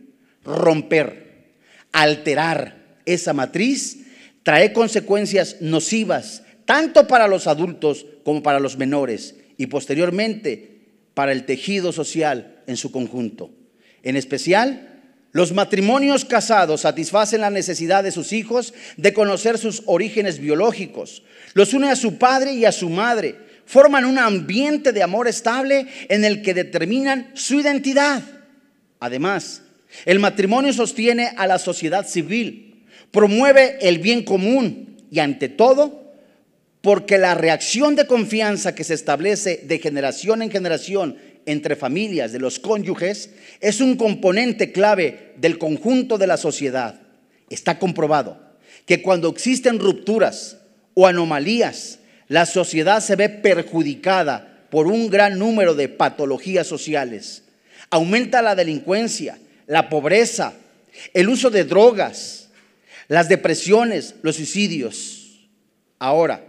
[0.44, 1.54] Romper,
[1.92, 4.00] alterar esa matriz
[4.42, 10.78] trae consecuencias nocivas tanto para los adultos como para los menores y posteriormente
[11.14, 13.50] para el tejido social en su conjunto.
[14.04, 14.98] En especial,
[15.32, 21.24] los matrimonios casados satisfacen la necesidad de sus hijos de conocer sus orígenes biológicos.
[21.54, 23.36] Los une a su padre y a su madre.
[23.66, 28.24] Forman un ambiente de amor estable en el que determinan su identidad.
[29.00, 29.64] Además,
[30.06, 36.07] el matrimonio sostiene a la sociedad civil, promueve el bien común y ante todo
[36.88, 42.40] porque la reacción de confianza que se establece de generación en generación entre familias de
[42.40, 47.02] los cónyuges es un componente clave del conjunto de la sociedad.
[47.50, 48.40] Está comprobado
[48.86, 50.60] que cuando existen rupturas
[50.94, 57.44] o anomalías, la sociedad se ve perjudicada por un gran número de patologías sociales.
[57.90, 60.54] Aumenta la delincuencia, la pobreza,
[61.14, 62.48] el uso de drogas,
[63.10, 65.50] las depresiones, los suicidios.
[66.00, 66.46] Ahora,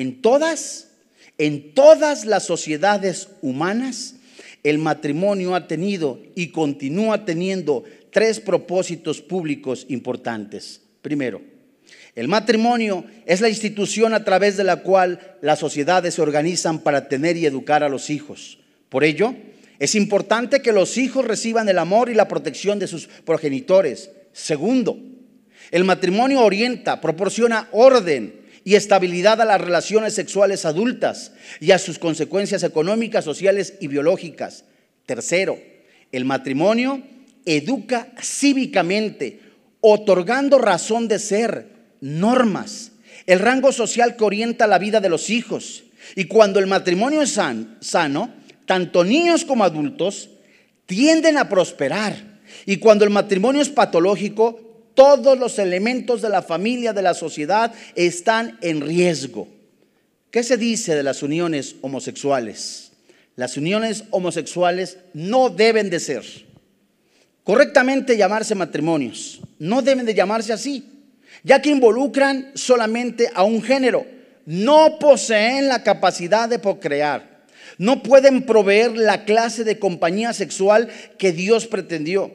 [0.00, 0.88] en todas,
[1.36, 4.14] en todas las sociedades humanas,
[4.62, 10.80] el matrimonio ha tenido y continúa teniendo tres propósitos públicos importantes.
[11.02, 11.42] Primero,
[12.14, 17.08] el matrimonio es la institución a través de la cual las sociedades se organizan para
[17.08, 18.58] tener y educar a los hijos.
[18.88, 19.34] Por ello,
[19.78, 24.10] es importante que los hijos reciban el amor y la protección de sus progenitores.
[24.32, 24.98] Segundo,
[25.70, 31.98] el matrimonio orienta, proporciona orden, y estabilidad a las relaciones sexuales adultas y a sus
[31.98, 34.64] consecuencias económicas, sociales y biológicas.
[35.06, 35.58] Tercero,
[36.12, 37.02] el matrimonio
[37.44, 39.40] educa cívicamente,
[39.80, 41.66] otorgando razón de ser,
[42.00, 42.92] normas,
[43.26, 45.84] el rango social que orienta la vida de los hijos.
[46.16, 48.34] Y cuando el matrimonio es sano,
[48.66, 50.30] tanto niños como adultos
[50.86, 52.40] tienden a prosperar.
[52.66, 57.72] Y cuando el matrimonio es patológico, todos los elementos de la familia, de la sociedad,
[57.94, 59.48] están en riesgo.
[60.30, 62.92] ¿Qué se dice de las uniones homosexuales?
[63.36, 66.24] Las uniones homosexuales no deben de ser
[67.42, 70.84] correctamente llamarse matrimonios, no deben de llamarse así,
[71.42, 74.06] ya que involucran solamente a un género,
[74.46, 77.44] no poseen la capacidad de procrear,
[77.78, 82.30] no pueden proveer la clase de compañía sexual que Dios pretendió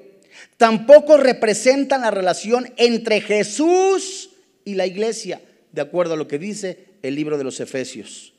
[0.57, 4.29] Tampoco representan la relación entre Jesús
[4.63, 5.41] y la iglesia,
[5.71, 8.33] de acuerdo a lo que dice el libro de los Efesios.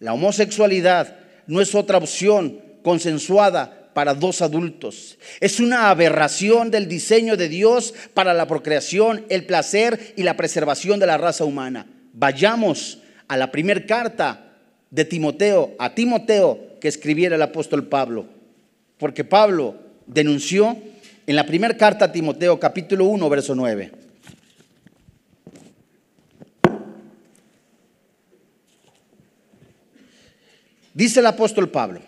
[0.00, 5.18] La homosexualidad no es otra opción consensuada para dos adultos.
[5.40, 11.00] Es una aberración del diseño de Dios para la procreación, el placer y la preservación
[11.00, 11.86] de la raza humana.
[12.12, 14.52] Vayamos a la primera carta
[14.90, 18.26] de Timoteo, a Timoteo que escribiera el apóstol Pablo,
[18.98, 20.76] porque Pablo denunció
[21.30, 23.92] en la primera carta a Timoteo, capítulo 1, verso 9.
[30.92, 32.00] Dice el apóstol Pablo,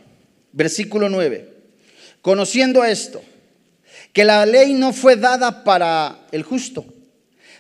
[0.51, 1.55] versículo 9,
[2.21, 3.23] conociendo esto,
[4.13, 6.85] que la ley no fue dada para el justo,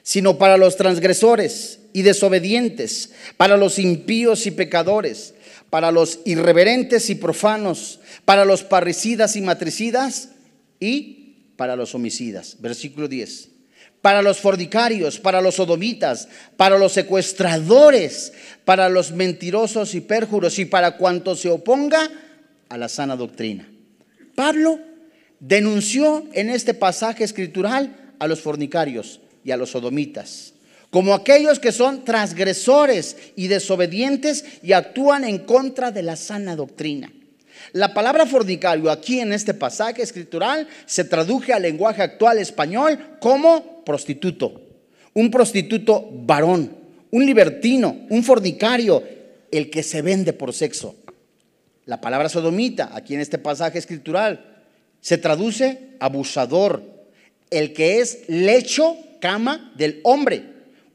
[0.02, 5.34] sino para los transgresores y desobedientes, para los impíos y pecadores,
[5.70, 10.30] para los irreverentes y profanos, para los parricidas y matricidas
[10.80, 11.21] y
[11.62, 12.56] para los homicidas.
[12.58, 13.50] Versículo 10.
[14.00, 18.32] Para los fornicarios, para los sodomitas, para los secuestradores,
[18.64, 22.10] para los mentirosos y perjuros y para cuanto se oponga
[22.68, 23.70] a la sana doctrina.
[24.34, 24.80] Pablo
[25.38, 30.54] denunció en este pasaje escritural a los fornicarios y a los sodomitas
[30.90, 37.12] como aquellos que son transgresores y desobedientes y actúan en contra de la sana doctrina.
[37.72, 43.84] La palabra fornicario aquí en este pasaje escritural se traduje al lenguaje actual español como
[43.84, 44.60] prostituto.
[45.14, 46.74] Un prostituto varón,
[47.10, 49.02] un libertino, un fornicario,
[49.50, 50.96] el que se vende por sexo.
[51.84, 54.64] La palabra sodomita aquí en este pasaje escritural
[55.00, 56.82] se traduce abusador,
[57.50, 60.44] el que es lecho, cama del hombre,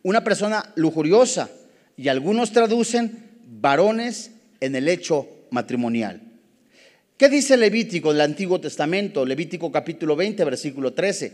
[0.03, 1.49] una persona lujuriosa,
[1.97, 6.21] y algunos traducen varones en el hecho matrimonial.
[7.17, 9.25] ¿Qué dice Levítico del Antiguo Testamento?
[9.25, 11.33] Levítico capítulo 20, versículo 13.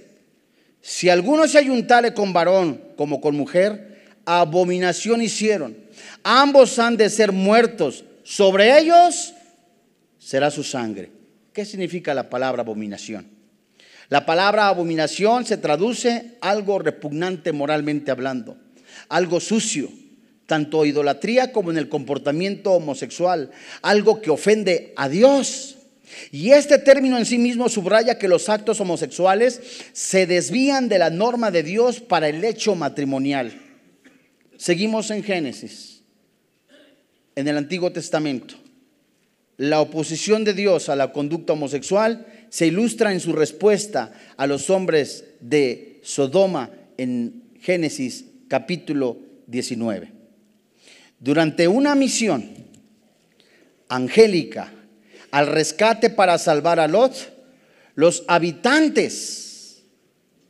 [0.80, 5.76] Si alguno se ayuntare con varón como con mujer, abominación hicieron.
[6.24, 8.06] Ambos han de ser muertos.
[8.24, 9.34] Sobre ellos
[10.18, 11.12] será su sangre.
[11.52, 13.28] ¿Qué significa la palabra abominación?
[14.08, 18.58] La palabra abominación se traduce algo repugnante moralmente hablando,
[19.10, 19.90] algo sucio,
[20.46, 25.78] tanto idolatría como en el comportamiento homosexual, algo que ofende a Dios.
[26.32, 29.62] Y este término en sí mismo subraya que los actos homosexuales
[29.94, 33.54] se desvían de la norma de Dios para el hecho matrimonial.
[34.58, 36.02] Seguimos en Génesis,
[37.36, 38.56] en el Antiguo Testamento.
[39.58, 44.70] La oposición de Dios a la conducta homosexual se ilustra en su respuesta a los
[44.70, 49.18] hombres de Sodoma en Génesis capítulo
[49.48, 50.22] 19.
[51.24, 52.49] Durante una misión
[53.88, 54.74] angélica
[55.32, 57.15] al rescate para salvar a Lot,
[57.95, 59.84] los habitantes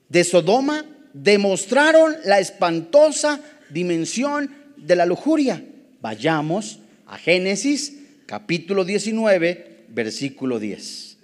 [0.09, 5.63] de Sodoma demostraron la espantosa dimensión de la lujuria.
[6.01, 7.93] Vayamos a Génesis
[8.25, 11.17] capítulo 19, versículo 10.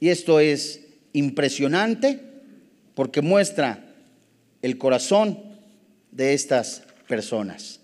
[0.00, 0.80] Y esto es
[1.12, 2.20] impresionante
[2.94, 3.84] porque muestra
[4.62, 5.40] el corazón
[6.10, 7.83] de estas personas.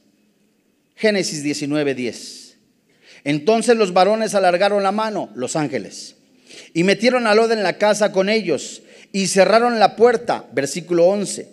[1.01, 2.57] Génesis 19, 10.
[3.25, 6.17] Entonces los varones alargaron la mano, los ángeles,
[6.75, 11.49] y metieron a Lot en la casa con ellos y cerraron la puerta, versículo 11.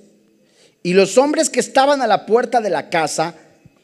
[0.83, 3.35] Y los hombres que estaban a la puerta de la casa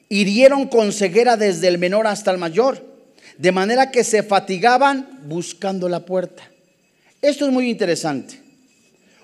[0.10, 2.94] hirieron con ceguera desde el menor hasta el mayor
[3.38, 6.44] de manera que se fatigaban buscando la puerta.
[7.22, 8.42] Esto es muy interesante.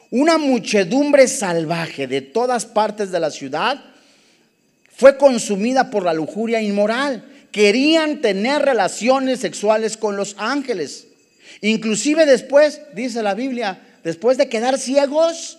[0.09, 3.83] Una muchedumbre salvaje de todas partes de la ciudad
[4.99, 7.23] fue consumida por la lujuria inmoral.
[7.53, 11.07] Querían tener relaciones sexuales con los ángeles.
[11.61, 15.57] Inclusive después, dice la Biblia, después de quedar ciegos,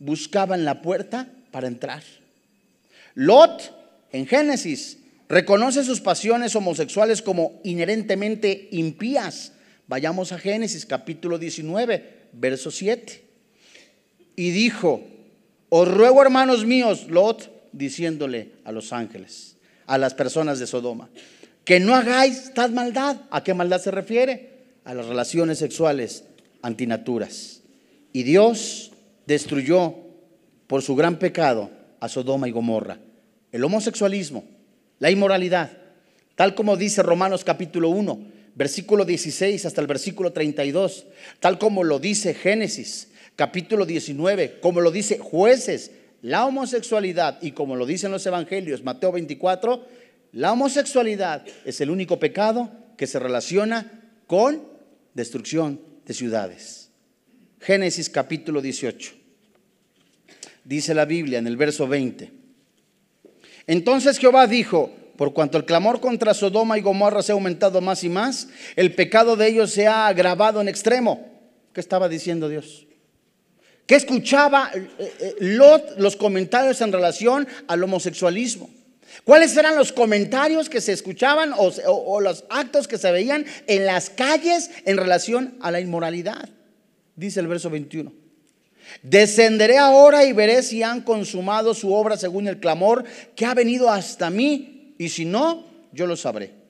[0.00, 2.02] buscaban la puerta para entrar.
[3.14, 3.72] Lot,
[4.10, 4.98] en Génesis,
[5.28, 9.52] Reconoce sus pasiones homosexuales como inherentemente impías.
[9.86, 13.24] Vayamos a Génesis capítulo 19, verso 7.
[14.36, 15.02] Y dijo,
[15.70, 19.56] os ruego hermanos míos, Lot, diciéndole a los ángeles,
[19.86, 21.10] a las personas de Sodoma,
[21.64, 23.16] que no hagáis tal maldad.
[23.30, 24.50] ¿A qué maldad se refiere?
[24.84, 26.24] A las relaciones sexuales
[26.62, 27.60] antinaturas.
[28.12, 28.92] Y Dios
[29.26, 29.94] destruyó
[30.66, 31.70] por su gran pecado
[32.00, 32.98] a Sodoma y Gomorra.
[33.52, 34.44] El homosexualismo,
[34.98, 35.70] la inmoralidad,
[36.34, 38.18] tal como dice Romanos capítulo 1,
[38.54, 41.06] versículo 16 hasta el versículo 32,
[41.40, 45.90] tal como lo dice Génesis capítulo 19, como lo dice jueces,
[46.24, 49.86] la homosexualidad y como lo dicen los evangelios, Mateo 24,
[50.32, 54.66] la homosexualidad es el único pecado que se relaciona con
[55.12, 56.88] destrucción de ciudades.
[57.60, 59.12] Génesis capítulo 18.
[60.64, 62.32] Dice la Biblia en el verso 20.
[63.66, 68.02] Entonces Jehová dijo, por cuanto el clamor contra Sodoma y Gomorra se ha aumentado más
[68.02, 71.28] y más, el pecado de ellos se ha agravado en extremo.
[71.74, 72.86] ¿Qué estaba diciendo Dios?
[73.86, 78.70] ¿Qué escuchaba eh, eh, Lot los comentarios en relación al homosexualismo?
[79.24, 83.86] ¿Cuáles eran los comentarios que se escuchaban o, o, los actos que se veían en
[83.86, 86.48] las calles en relación a la inmoralidad?
[87.14, 88.12] Dice el verso 21.
[89.02, 93.04] Descenderé ahora y veré si han consumado su obra según el clamor
[93.36, 96.63] que ha venido hasta mí, y si no, yo lo sabré.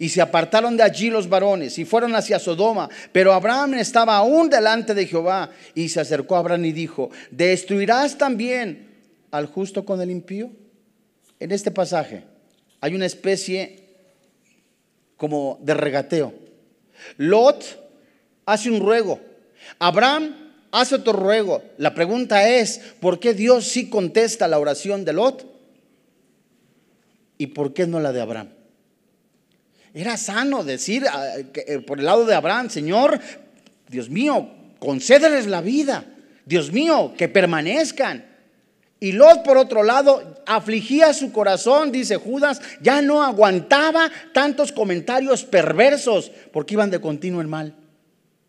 [0.00, 4.48] Y se apartaron de allí los varones y fueron hacia Sodoma, pero Abraham estaba aún
[4.48, 8.88] delante de Jehová y se acercó a Abraham y dijo, ¿destruirás también
[9.30, 10.50] al justo con el impío?
[11.38, 12.24] En este pasaje
[12.80, 13.84] hay una especie
[15.18, 16.32] como de regateo.
[17.18, 17.62] Lot
[18.46, 19.20] hace un ruego.
[19.78, 20.34] Abraham
[20.72, 21.62] hace otro ruego.
[21.76, 25.46] La pregunta es, ¿por qué Dios sí contesta la oración de Lot?
[27.36, 28.59] ¿Y por qué no la de Abraham?
[29.94, 33.18] Era sano decir ah, eh, por el lado de Abraham, Señor,
[33.88, 36.04] Dios mío, concédeles la vida.
[36.44, 38.24] Dios mío, que permanezcan.
[38.98, 45.44] Y Lot, por otro lado, afligía su corazón, dice Judas, ya no aguantaba tantos comentarios
[45.44, 47.74] perversos porque iban de continuo en mal.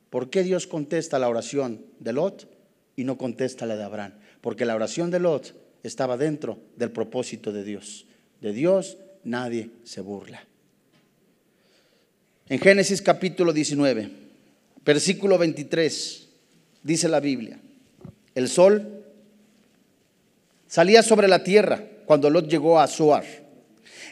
[0.10, 2.50] ¿Por qué Dios contesta la oración de Lot
[2.98, 4.14] y no contesta la de Abraham?
[4.42, 8.06] Porque la oración de Lot estaba dentro del propósito de Dios.
[8.42, 10.44] De Dios nadie se burla.
[12.52, 14.12] En Génesis capítulo 19,
[14.84, 16.28] versículo 23,
[16.84, 17.58] dice la Biblia,
[18.36, 19.06] el sol
[20.68, 23.24] salía sobre la tierra cuando Lot llegó a Zoar.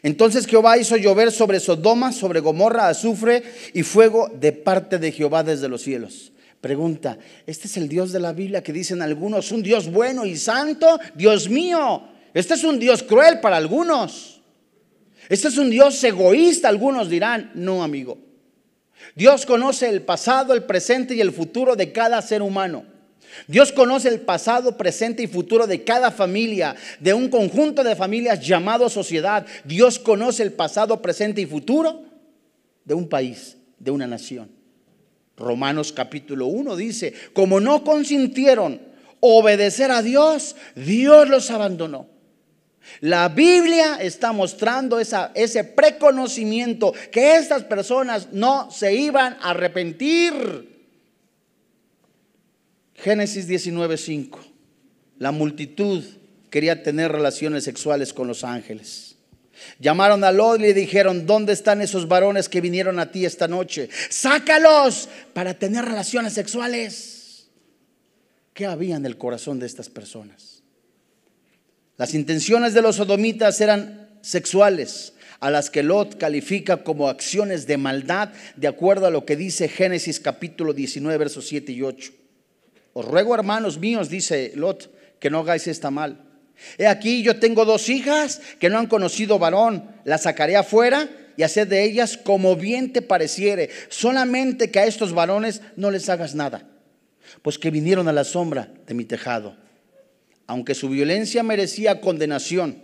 [0.03, 5.43] Entonces Jehová hizo llover sobre Sodoma, sobre Gomorra, azufre y fuego de parte de Jehová
[5.43, 6.31] desde los cielos.
[6.61, 10.37] Pregunta, ¿este es el Dios de la Biblia que dicen algunos, un Dios bueno y
[10.37, 10.97] santo?
[11.13, 14.39] Dios mío, este es un Dios cruel para algunos.
[15.27, 18.28] Este es un Dios egoísta, algunos dirán, no amigo.
[19.15, 22.85] Dios conoce el pasado, el presente y el futuro de cada ser humano.
[23.47, 28.45] Dios conoce el pasado, presente y futuro de cada familia, de un conjunto de familias
[28.45, 29.45] llamado sociedad.
[29.65, 32.03] Dios conoce el pasado, presente y futuro
[32.85, 34.49] de un país, de una nación.
[35.37, 38.81] Romanos capítulo 1 dice, como no consintieron
[39.21, 42.18] obedecer a Dios, Dios los abandonó.
[43.01, 50.79] La Biblia está mostrando ese preconocimiento que estas personas no se iban a arrepentir.
[52.95, 54.39] Génesis 19:5.
[55.17, 56.03] La multitud
[56.49, 59.15] quería tener relaciones sexuales con los ángeles.
[59.77, 63.47] Llamaron a Lot y le dijeron, ¿dónde están esos varones que vinieron a ti esta
[63.47, 63.89] noche?
[64.09, 67.49] Sácalos para tener relaciones sexuales.
[68.53, 70.58] ¿Qué había en el corazón de estas personas?
[71.99, 77.75] Las intenciones de los sodomitas eran sexuales, a las que Lot califica como acciones de
[77.75, 82.13] maldad, de acuerdo a lo que dice Génesis capítulo 19, versos 7 y 8.
[82.93, 84.89] Os ruego, hermanos míos, dice Lot,
[85.19, 86.23] que no hagáis esta mal.
[86.77, 91.43] He aquí, yo tengo dos hijas que no han conocido varón, las sacaré afuera y
[91.43, 96.33] haced de ellas como bien te pareciere, solamente que a estos varones no les hagas
[96.33, 96.65] nada,
[97.41, 99.57] pues que vinieron a la sombra de mi tejado
[100.49, 102.81] aunque su violencia merecía condenación,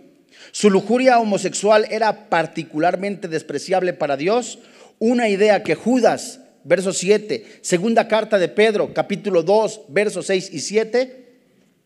[0.52, 4.60] su lujuria homosexual era particularmente despreciable para Dios,
[5.00, 10.60] una idea que Judas, verso 7, segunda carta de Pedro, capítulo 2, versos 6 y
[10.60, 11.24] 7,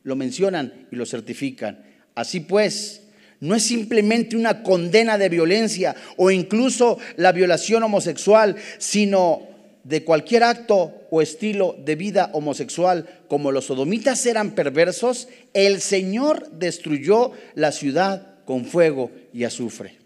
[0.02, 1.82] lo mencionan y lo certifican.
[2.14, 3.04] Así pues,
[3.40, 9.48] no es simplemente una condena de violencia o incluso la violación homosexual, sino
[9.84, 16.50] de cualquier acto o estilo de vida homosexual, como los sodomitas eran perversos, el Señor
[16.52, 19.98] destruyó la ciudad con fuego y azufre.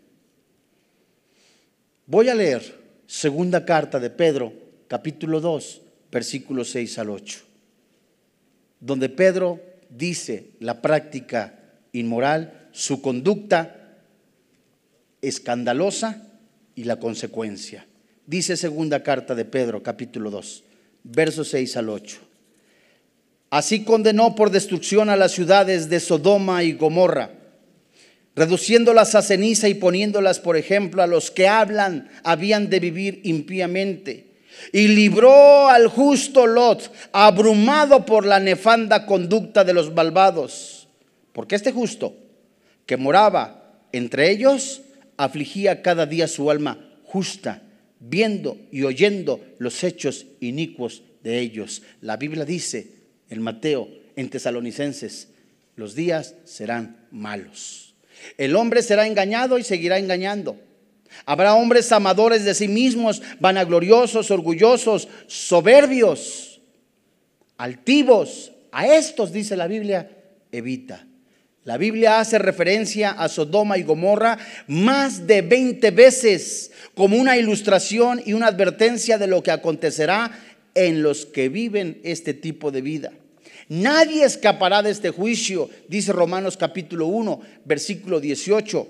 [2.06, 2.62] Voy a leer
[3.06, 4.52] segunda carta de Pedro,
[4.88, 7.40] capítulo 2, versículos 6 al 8,
[8.80, 11.58] donde Pedro dice la práctica
[11.92, 13.98] inmoral, su conducta
[15.22, 16.28] escandalosa
[16.74, 17.86] y la consecuencia.
[18.26, 20.64] Dice segunda carta de Pedro, capítulo 2,
[21.02, 22.16] versos 6 al 8.
[23.50, 27.32] Así condenó por destrucción a las ciudades de Sodoma y Gomorra,
[28.34, 34.32] reduciéndolas a ceniza y poniéndolas, por ejemplo, a los que hablan habían de vivir impíamente.
[34.72, 40.88] Y libró al justo Lot, abrumado por la nefanda conducta de los malvados.
[41.34, 42.16] Porque este justo,
[42.86, 44.80] que moraba entre ellos,
[45.18, 47.63] afligía cada día su alma justa
[48.08, 51.82] viendo y oyendo los hechos inicuos de ellos.
[52.00, 52.88] La Biblia dice
[53.30, 55.28] en Mateo, en Tesalonicenses,
[55.76, 57.94] los días serán malos.
[58.38, 60.58] El hombre será engañado y seguirá engañando.
[61.26, 66.60] Habrá hombres amadores de sí mismos, vanagloriosos, orgullosos, soberbios,
[67.56, 68.52] altivos.
[68.72, 70.10] A estos, dice la Biblia,
[70.50, 71.06] evita.
[71.64, 74.36] La Biblia hace referencia a Sodoma y Gomorra
[74.66, 80.30] más de 20 veces como una ilustración y una advertencia de lo que acontecerá
[80.74, 83.12] en los que viven este tipo de vida.
[83.70, 88.86] Nadie escapará de este juicio, dice Romanos capítulo 1, versículo 18.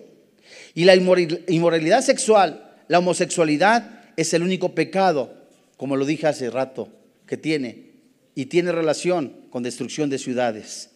[0.75, 5.33] Y la inmoralidad sexual, la homosexualidad, es el único pecado,
[5.77, 6.89] como lo dije hace rato,
[7.29, 7.93] que tiene
[8.35, 10.91] y tiene relación con destrucción de ciudades.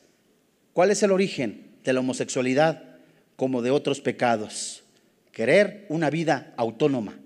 [0.73, 2.83] ¿Cuál es el origen de la homosexualidad
[3.37, 4.83] como de otros pecados?
[5.39, 7.17] querer una vida autónoma,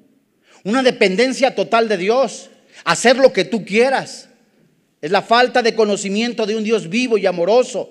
[0.64, 2.50] una dependencia total de Dios,
[2.84, 4.28] hacer lo que tú quieras.
[5.00, 7.88] Es la falta de conocimiento de un Dios vivo y amoroso,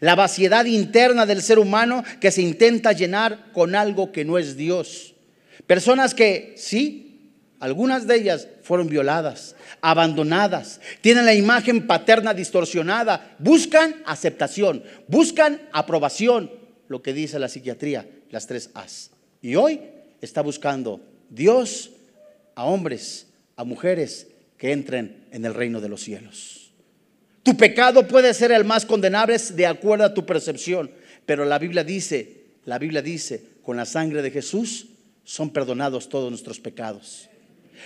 [0.00, 4.58] la vaciedad interna del ser humano que se intenta llenar con algo que no es
[4.58, 5.14] Dios.
[5.66, 7.05] Personas que sí,
[7.66, 16.48] algunas de ellas fueron violadas, abandonadas, tienen la imagen paterna distorsionada, buscan aceptación, buscan aprobación,
[16.86, 19.10] lo que dice la psiquiatría, las tres A's.
[19.42, 19.80] Y hoy
[20.20, 21.90] está buscando Dios
[22.54, 26.70] a hombres, a mujeres que entren en el reino de los cielos.
[27.42, 30.88] Tu pecado puede ser el más condenable de acuerdo a tu percepción,
[31.26, 34.86] pero la Biblia dice, la Biblia dice, con la sangre de Jesús
[35.24, 37.28] son perdonados todos nuestros pecados.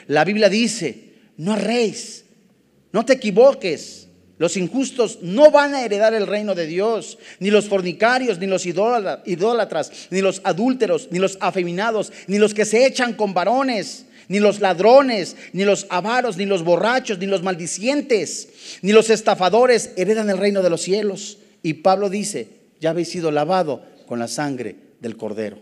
[0.07, 2.25] La Biblia dice, no erréis,
[2.93, 4.09] No te equivoques.
[4.39, 8.65] Los injustos no van a heredar el reino de Dios, ni los fornicarios, ni los
[8.65, 14.41] idólatras, ni los adúlteros, ni los afeminados, ni los que se echan con varones, ni
[14.41, 20.31] los ladrones, ni los avaros, ni los borrachos, ni los maldicientes, ni los estafadores heredan
[20.31, 21.37] el reino de los cielos.
[21.63, 22.49] Y Pablo dice,
[22.81, 25.59] ya habéis sido lavado con la sangre del cordero.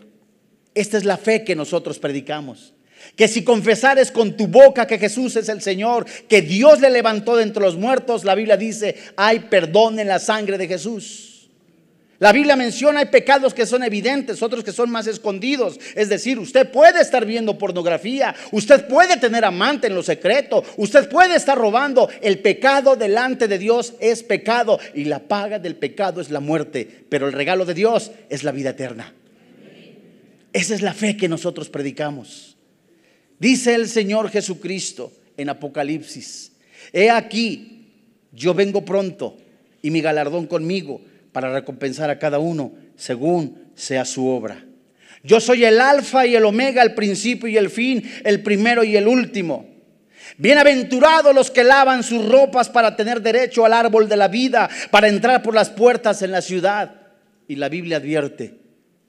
[0.77, 2.75] Esta es la fe que nosotros predicamos.
[3.17, 7.37] Que si confesares con tu boca que Jesús es el Señor, que Dios le levantó
[7.37, 11.29] de entre los muertos, la Biblia dice, hay perdón en la sangre de Jesús.
[12.21, 15.79] La Biblia menciona hay pecados que son evidentes, otros que son más escondidos.
[15.95, 21.09] Es decir, usted puede estar viendo pornografía, usted puede tener amante en lo secreto, usted
[21.09, 22.09] puede estar robando.
[22.21, 27.05] El pecado delante de Dios es pecado y la paga del pecado es la muerte,
[27.09, 29.15] pero el regalo de Dios es la vida eterna.
[30.53, 32.48] Esa es la fe que nosotros predicamos.
[33.39, 36.53] Dice el Señor Jesucristo en Apocalipsis,
[36.93, 37.87] he aquí,
[38.33, 39.37] yo vengo pronto
[39.81, 41.01] y mi galardón conmigo
[41.33, 44.65] para recompensar a cada uno según sea su obra.
[45.23, 48.97] Yo soy el alfa y el omega, el principio y el fin, el primero y
[48.97, 49.67] el último.
[50.37, 55.09] Bienaventurados los que lavan sus ropas para tener derecho al árbol de la vida, para
[55.09, 56.95] entrar por las puertas en la ciudad.
[57.47, 58.59] Y la Biblia advierte,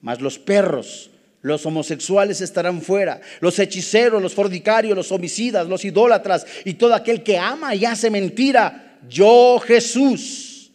[0.01, 1.11] mas los perros
[1.41, 7.23] los homosexuales estarán fuera, los hechiceros, los fornicarios, los homicidas, los idólatras y todo aquel
[7.23, 8.99] que ama y hace mentira.
[9.07, 10.71] Yo, Jesús,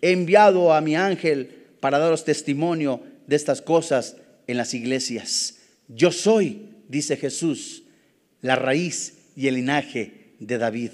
[0.00, 5.56] he enviado a mi ángel para daros testimonio de estas cosas en las iglesias.
[5.88, 7.82] Yo soy, dice Jesús,
[8.40, 10.90] la raíz y el linaje de David,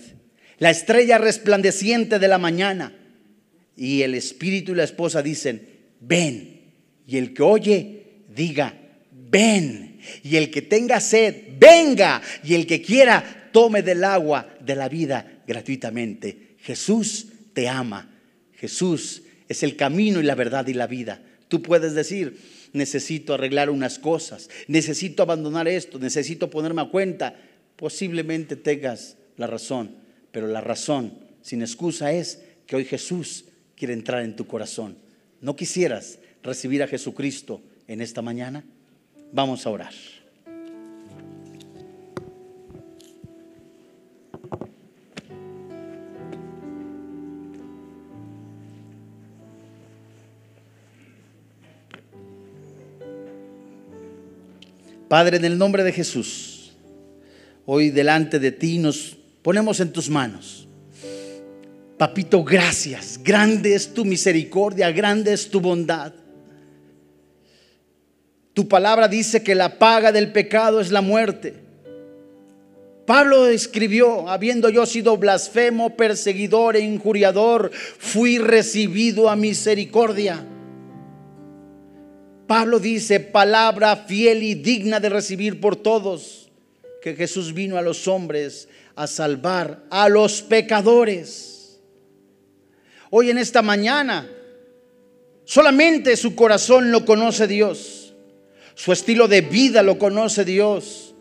[0.58, 2.96] la estrella resplandeciente de la mañana.
[3.76, 5.68] Y el espíritu y la esposa dicen,
[6.00, 6.62] ven.
[7.06, 8.83] Y el que oye, diga,
[9.34, 9.98] ven.
[10.22, 12.22] Y el que tenga sed, venga.
[12.44, 16.56] Y el que quiera, tome del agua de la vida gratuitamente.
[16.60, 18.10] Jesús te ama.
[18.52, 21.20] Jesús es el camino y la verdad y la vida.
[21.48, 22.38] Tú puedes decir,
[22.72, 27.36] necesito arreglar unas cosas, necesito abandonar esto, necesito ponerme a cuenta.
[27.76, 29.96] Posiblemente tengas la razón,
[30.30, 34.96] pero la razón sin excusa es que hoy Jesús quiere entrar en tu corazón.
[35.40, 38.64] ¿No quisieras recibir a Jesucristo en esta mañana?
[39.34, 39.92] Vamos a orar.
[55.08, 56.72] Padre, en el nombre de Jesús,
[57.66, 60.68] hoy delante de ti nos ponemos en tus manos.
[61.98, 63.20] Papito, gracias.
[63.20, 66.12] Grande es tu misericordia, grande es tu bondad.
[68.54, 71.54] Tu palabra dice que la paga del pecado es la muerte.
[73.04, 80.46] Pablo escribió, habiendo yo sido blasfemo, perseguidor e injuriador, fui recibido a misericordia.
[82.46, 86.50] Pablo dice, palabra fiel y digna de recibir por todos,
[87.02, 91.80] que Jesús vino a los hombres a salvar a los pecadores.
[93.10, 94.30] Hoy en esta mañana,
[95.44, 98.03] solamente su corazón lo conoce Dios.
[98.74, 101.14] Su estilo de vida lo conoce Dios.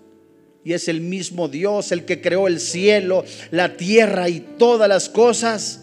[0.65, 5.09] Y es el mismo Dios el que creó el cielo, la tierra y todas las
[5.09, 5.81] cosas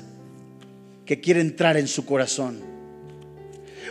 [1.05, 2.71] que quiere entrar en su corazón.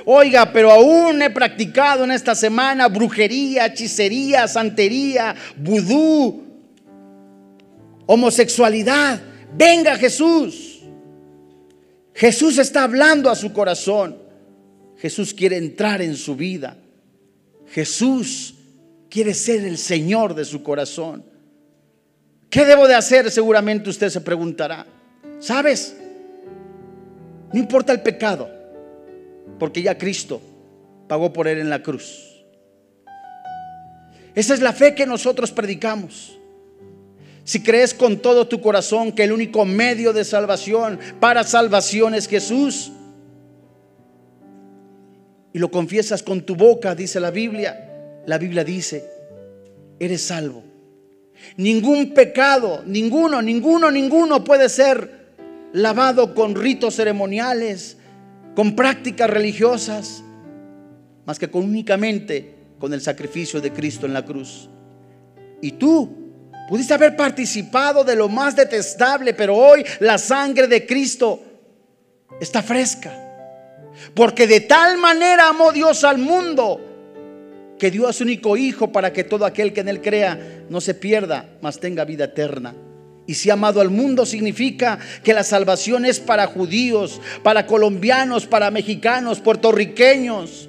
[0.05, 6.43] Oiga, pero aún he practicado en esta semana brujería, hechicería, santería, vudú,
[8.07, 9.21] homosexualidad.
[9.55, 10.79] Venga Jesús.
[12.15, 14.17] Jesús está hablando a su corazón.
[14.97, 16.77] Jesús quiere entrar en su vida.
[17.71, 18.55] Jesús
[19.09, 21.23] quiere ser el Señor de su corazón.
[22.49, 23.29] ¿Qué debo de hacer?
[23.29, 24.85] Seguramente usted se preguntará.
[25.39, 25.95] ¿Sabes?
[27.53, 28.49] No importa el pecado,
[29.57, 30.41] porque ya Cristo
[31.07, 32.43] pagó por él en la cruz.
[34.35, 36.37] Esa es la fe que nosotros predicamos.
[37.43, 42.27] Si crees con todo tu corazón que el único medio de salvación para salvación es
[42.27, 42.91] Jesús,
[45.53, 49.09] y lo confiesas con tu boca, dice la Biblia, la Biblia dice,
[49.99, 50.63] eres salvo.
[51.57, 55.19] Ningún pecado, ninguno, ninguno, ninguno puede ser
[55.73, 57.97] lavado con ritos ceremoniales,
[58.55, 60.23] con prácticas religiosas,
[61.25, 64.69] más que con, únicamente con el sacrificio de Cristo en la cruz.
[65.61, 66.09] Y tú
[66.67, 71.41] pudiste haber participado de lo más detestable, pero hoy la sangre de Cristo
[72.39, 73.28] está fresca.
[74.13, 76.81] Porque de tal manera amó Dios al mundo
[77.79, 80.81] que dio a su único Hijo para que todo aquel que en Él crea no
[80.81, 82.75] se pierda, mas tenga vida eterna.
[83.25, 88.71] Y si amado al mundo significa que la salvación es para judíos, para colombianos, para
[88.71, 90.67] mexicanos, puertorriqueños,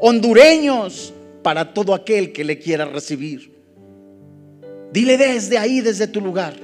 [0.00, 3.54] hondureños, para todo aquel que le quiera recibir.
[4.92, 6.54] Dile desde ahí, desde tu lugar,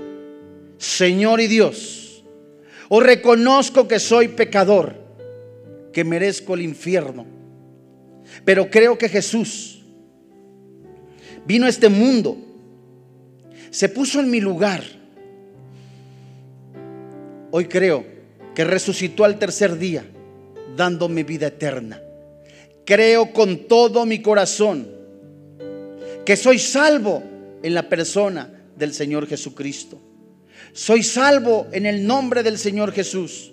[0.77, 2.23] Señor y Dios,
[2.89, 4.99] os reconozco que soy pecador,
[5.93, 7.26] que merezco el infierno,
[8.45, 9.82] pero creo que Jesús
[11.47, 12.36] vino a este mundo,
[13.70, 14.82] se puso en mi lugar.
[17.51, 18.05] Hoy creo
[18.55, 20.05] que resucitó al tercer día,
[20.76, 22.01] dándome vida eterna.
[22.84, 24.88] Creo con todo mi corazón
[26.24, 27.22] que soy salvo
[27.62, 30.01] en la persona del Señor Jesucristo.
[30.72, 33.53] Soy salvo en el nombre del Señor Jesús.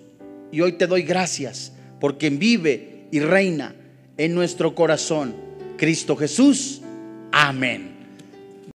[0.52, 3.76] Y hoy te doy gracias por quien vive y reina
[4.18, 5.36] en nuestro corazón.
[5.78, 6.82] Cristo Jesús.
[7.32, 7.97] Amén.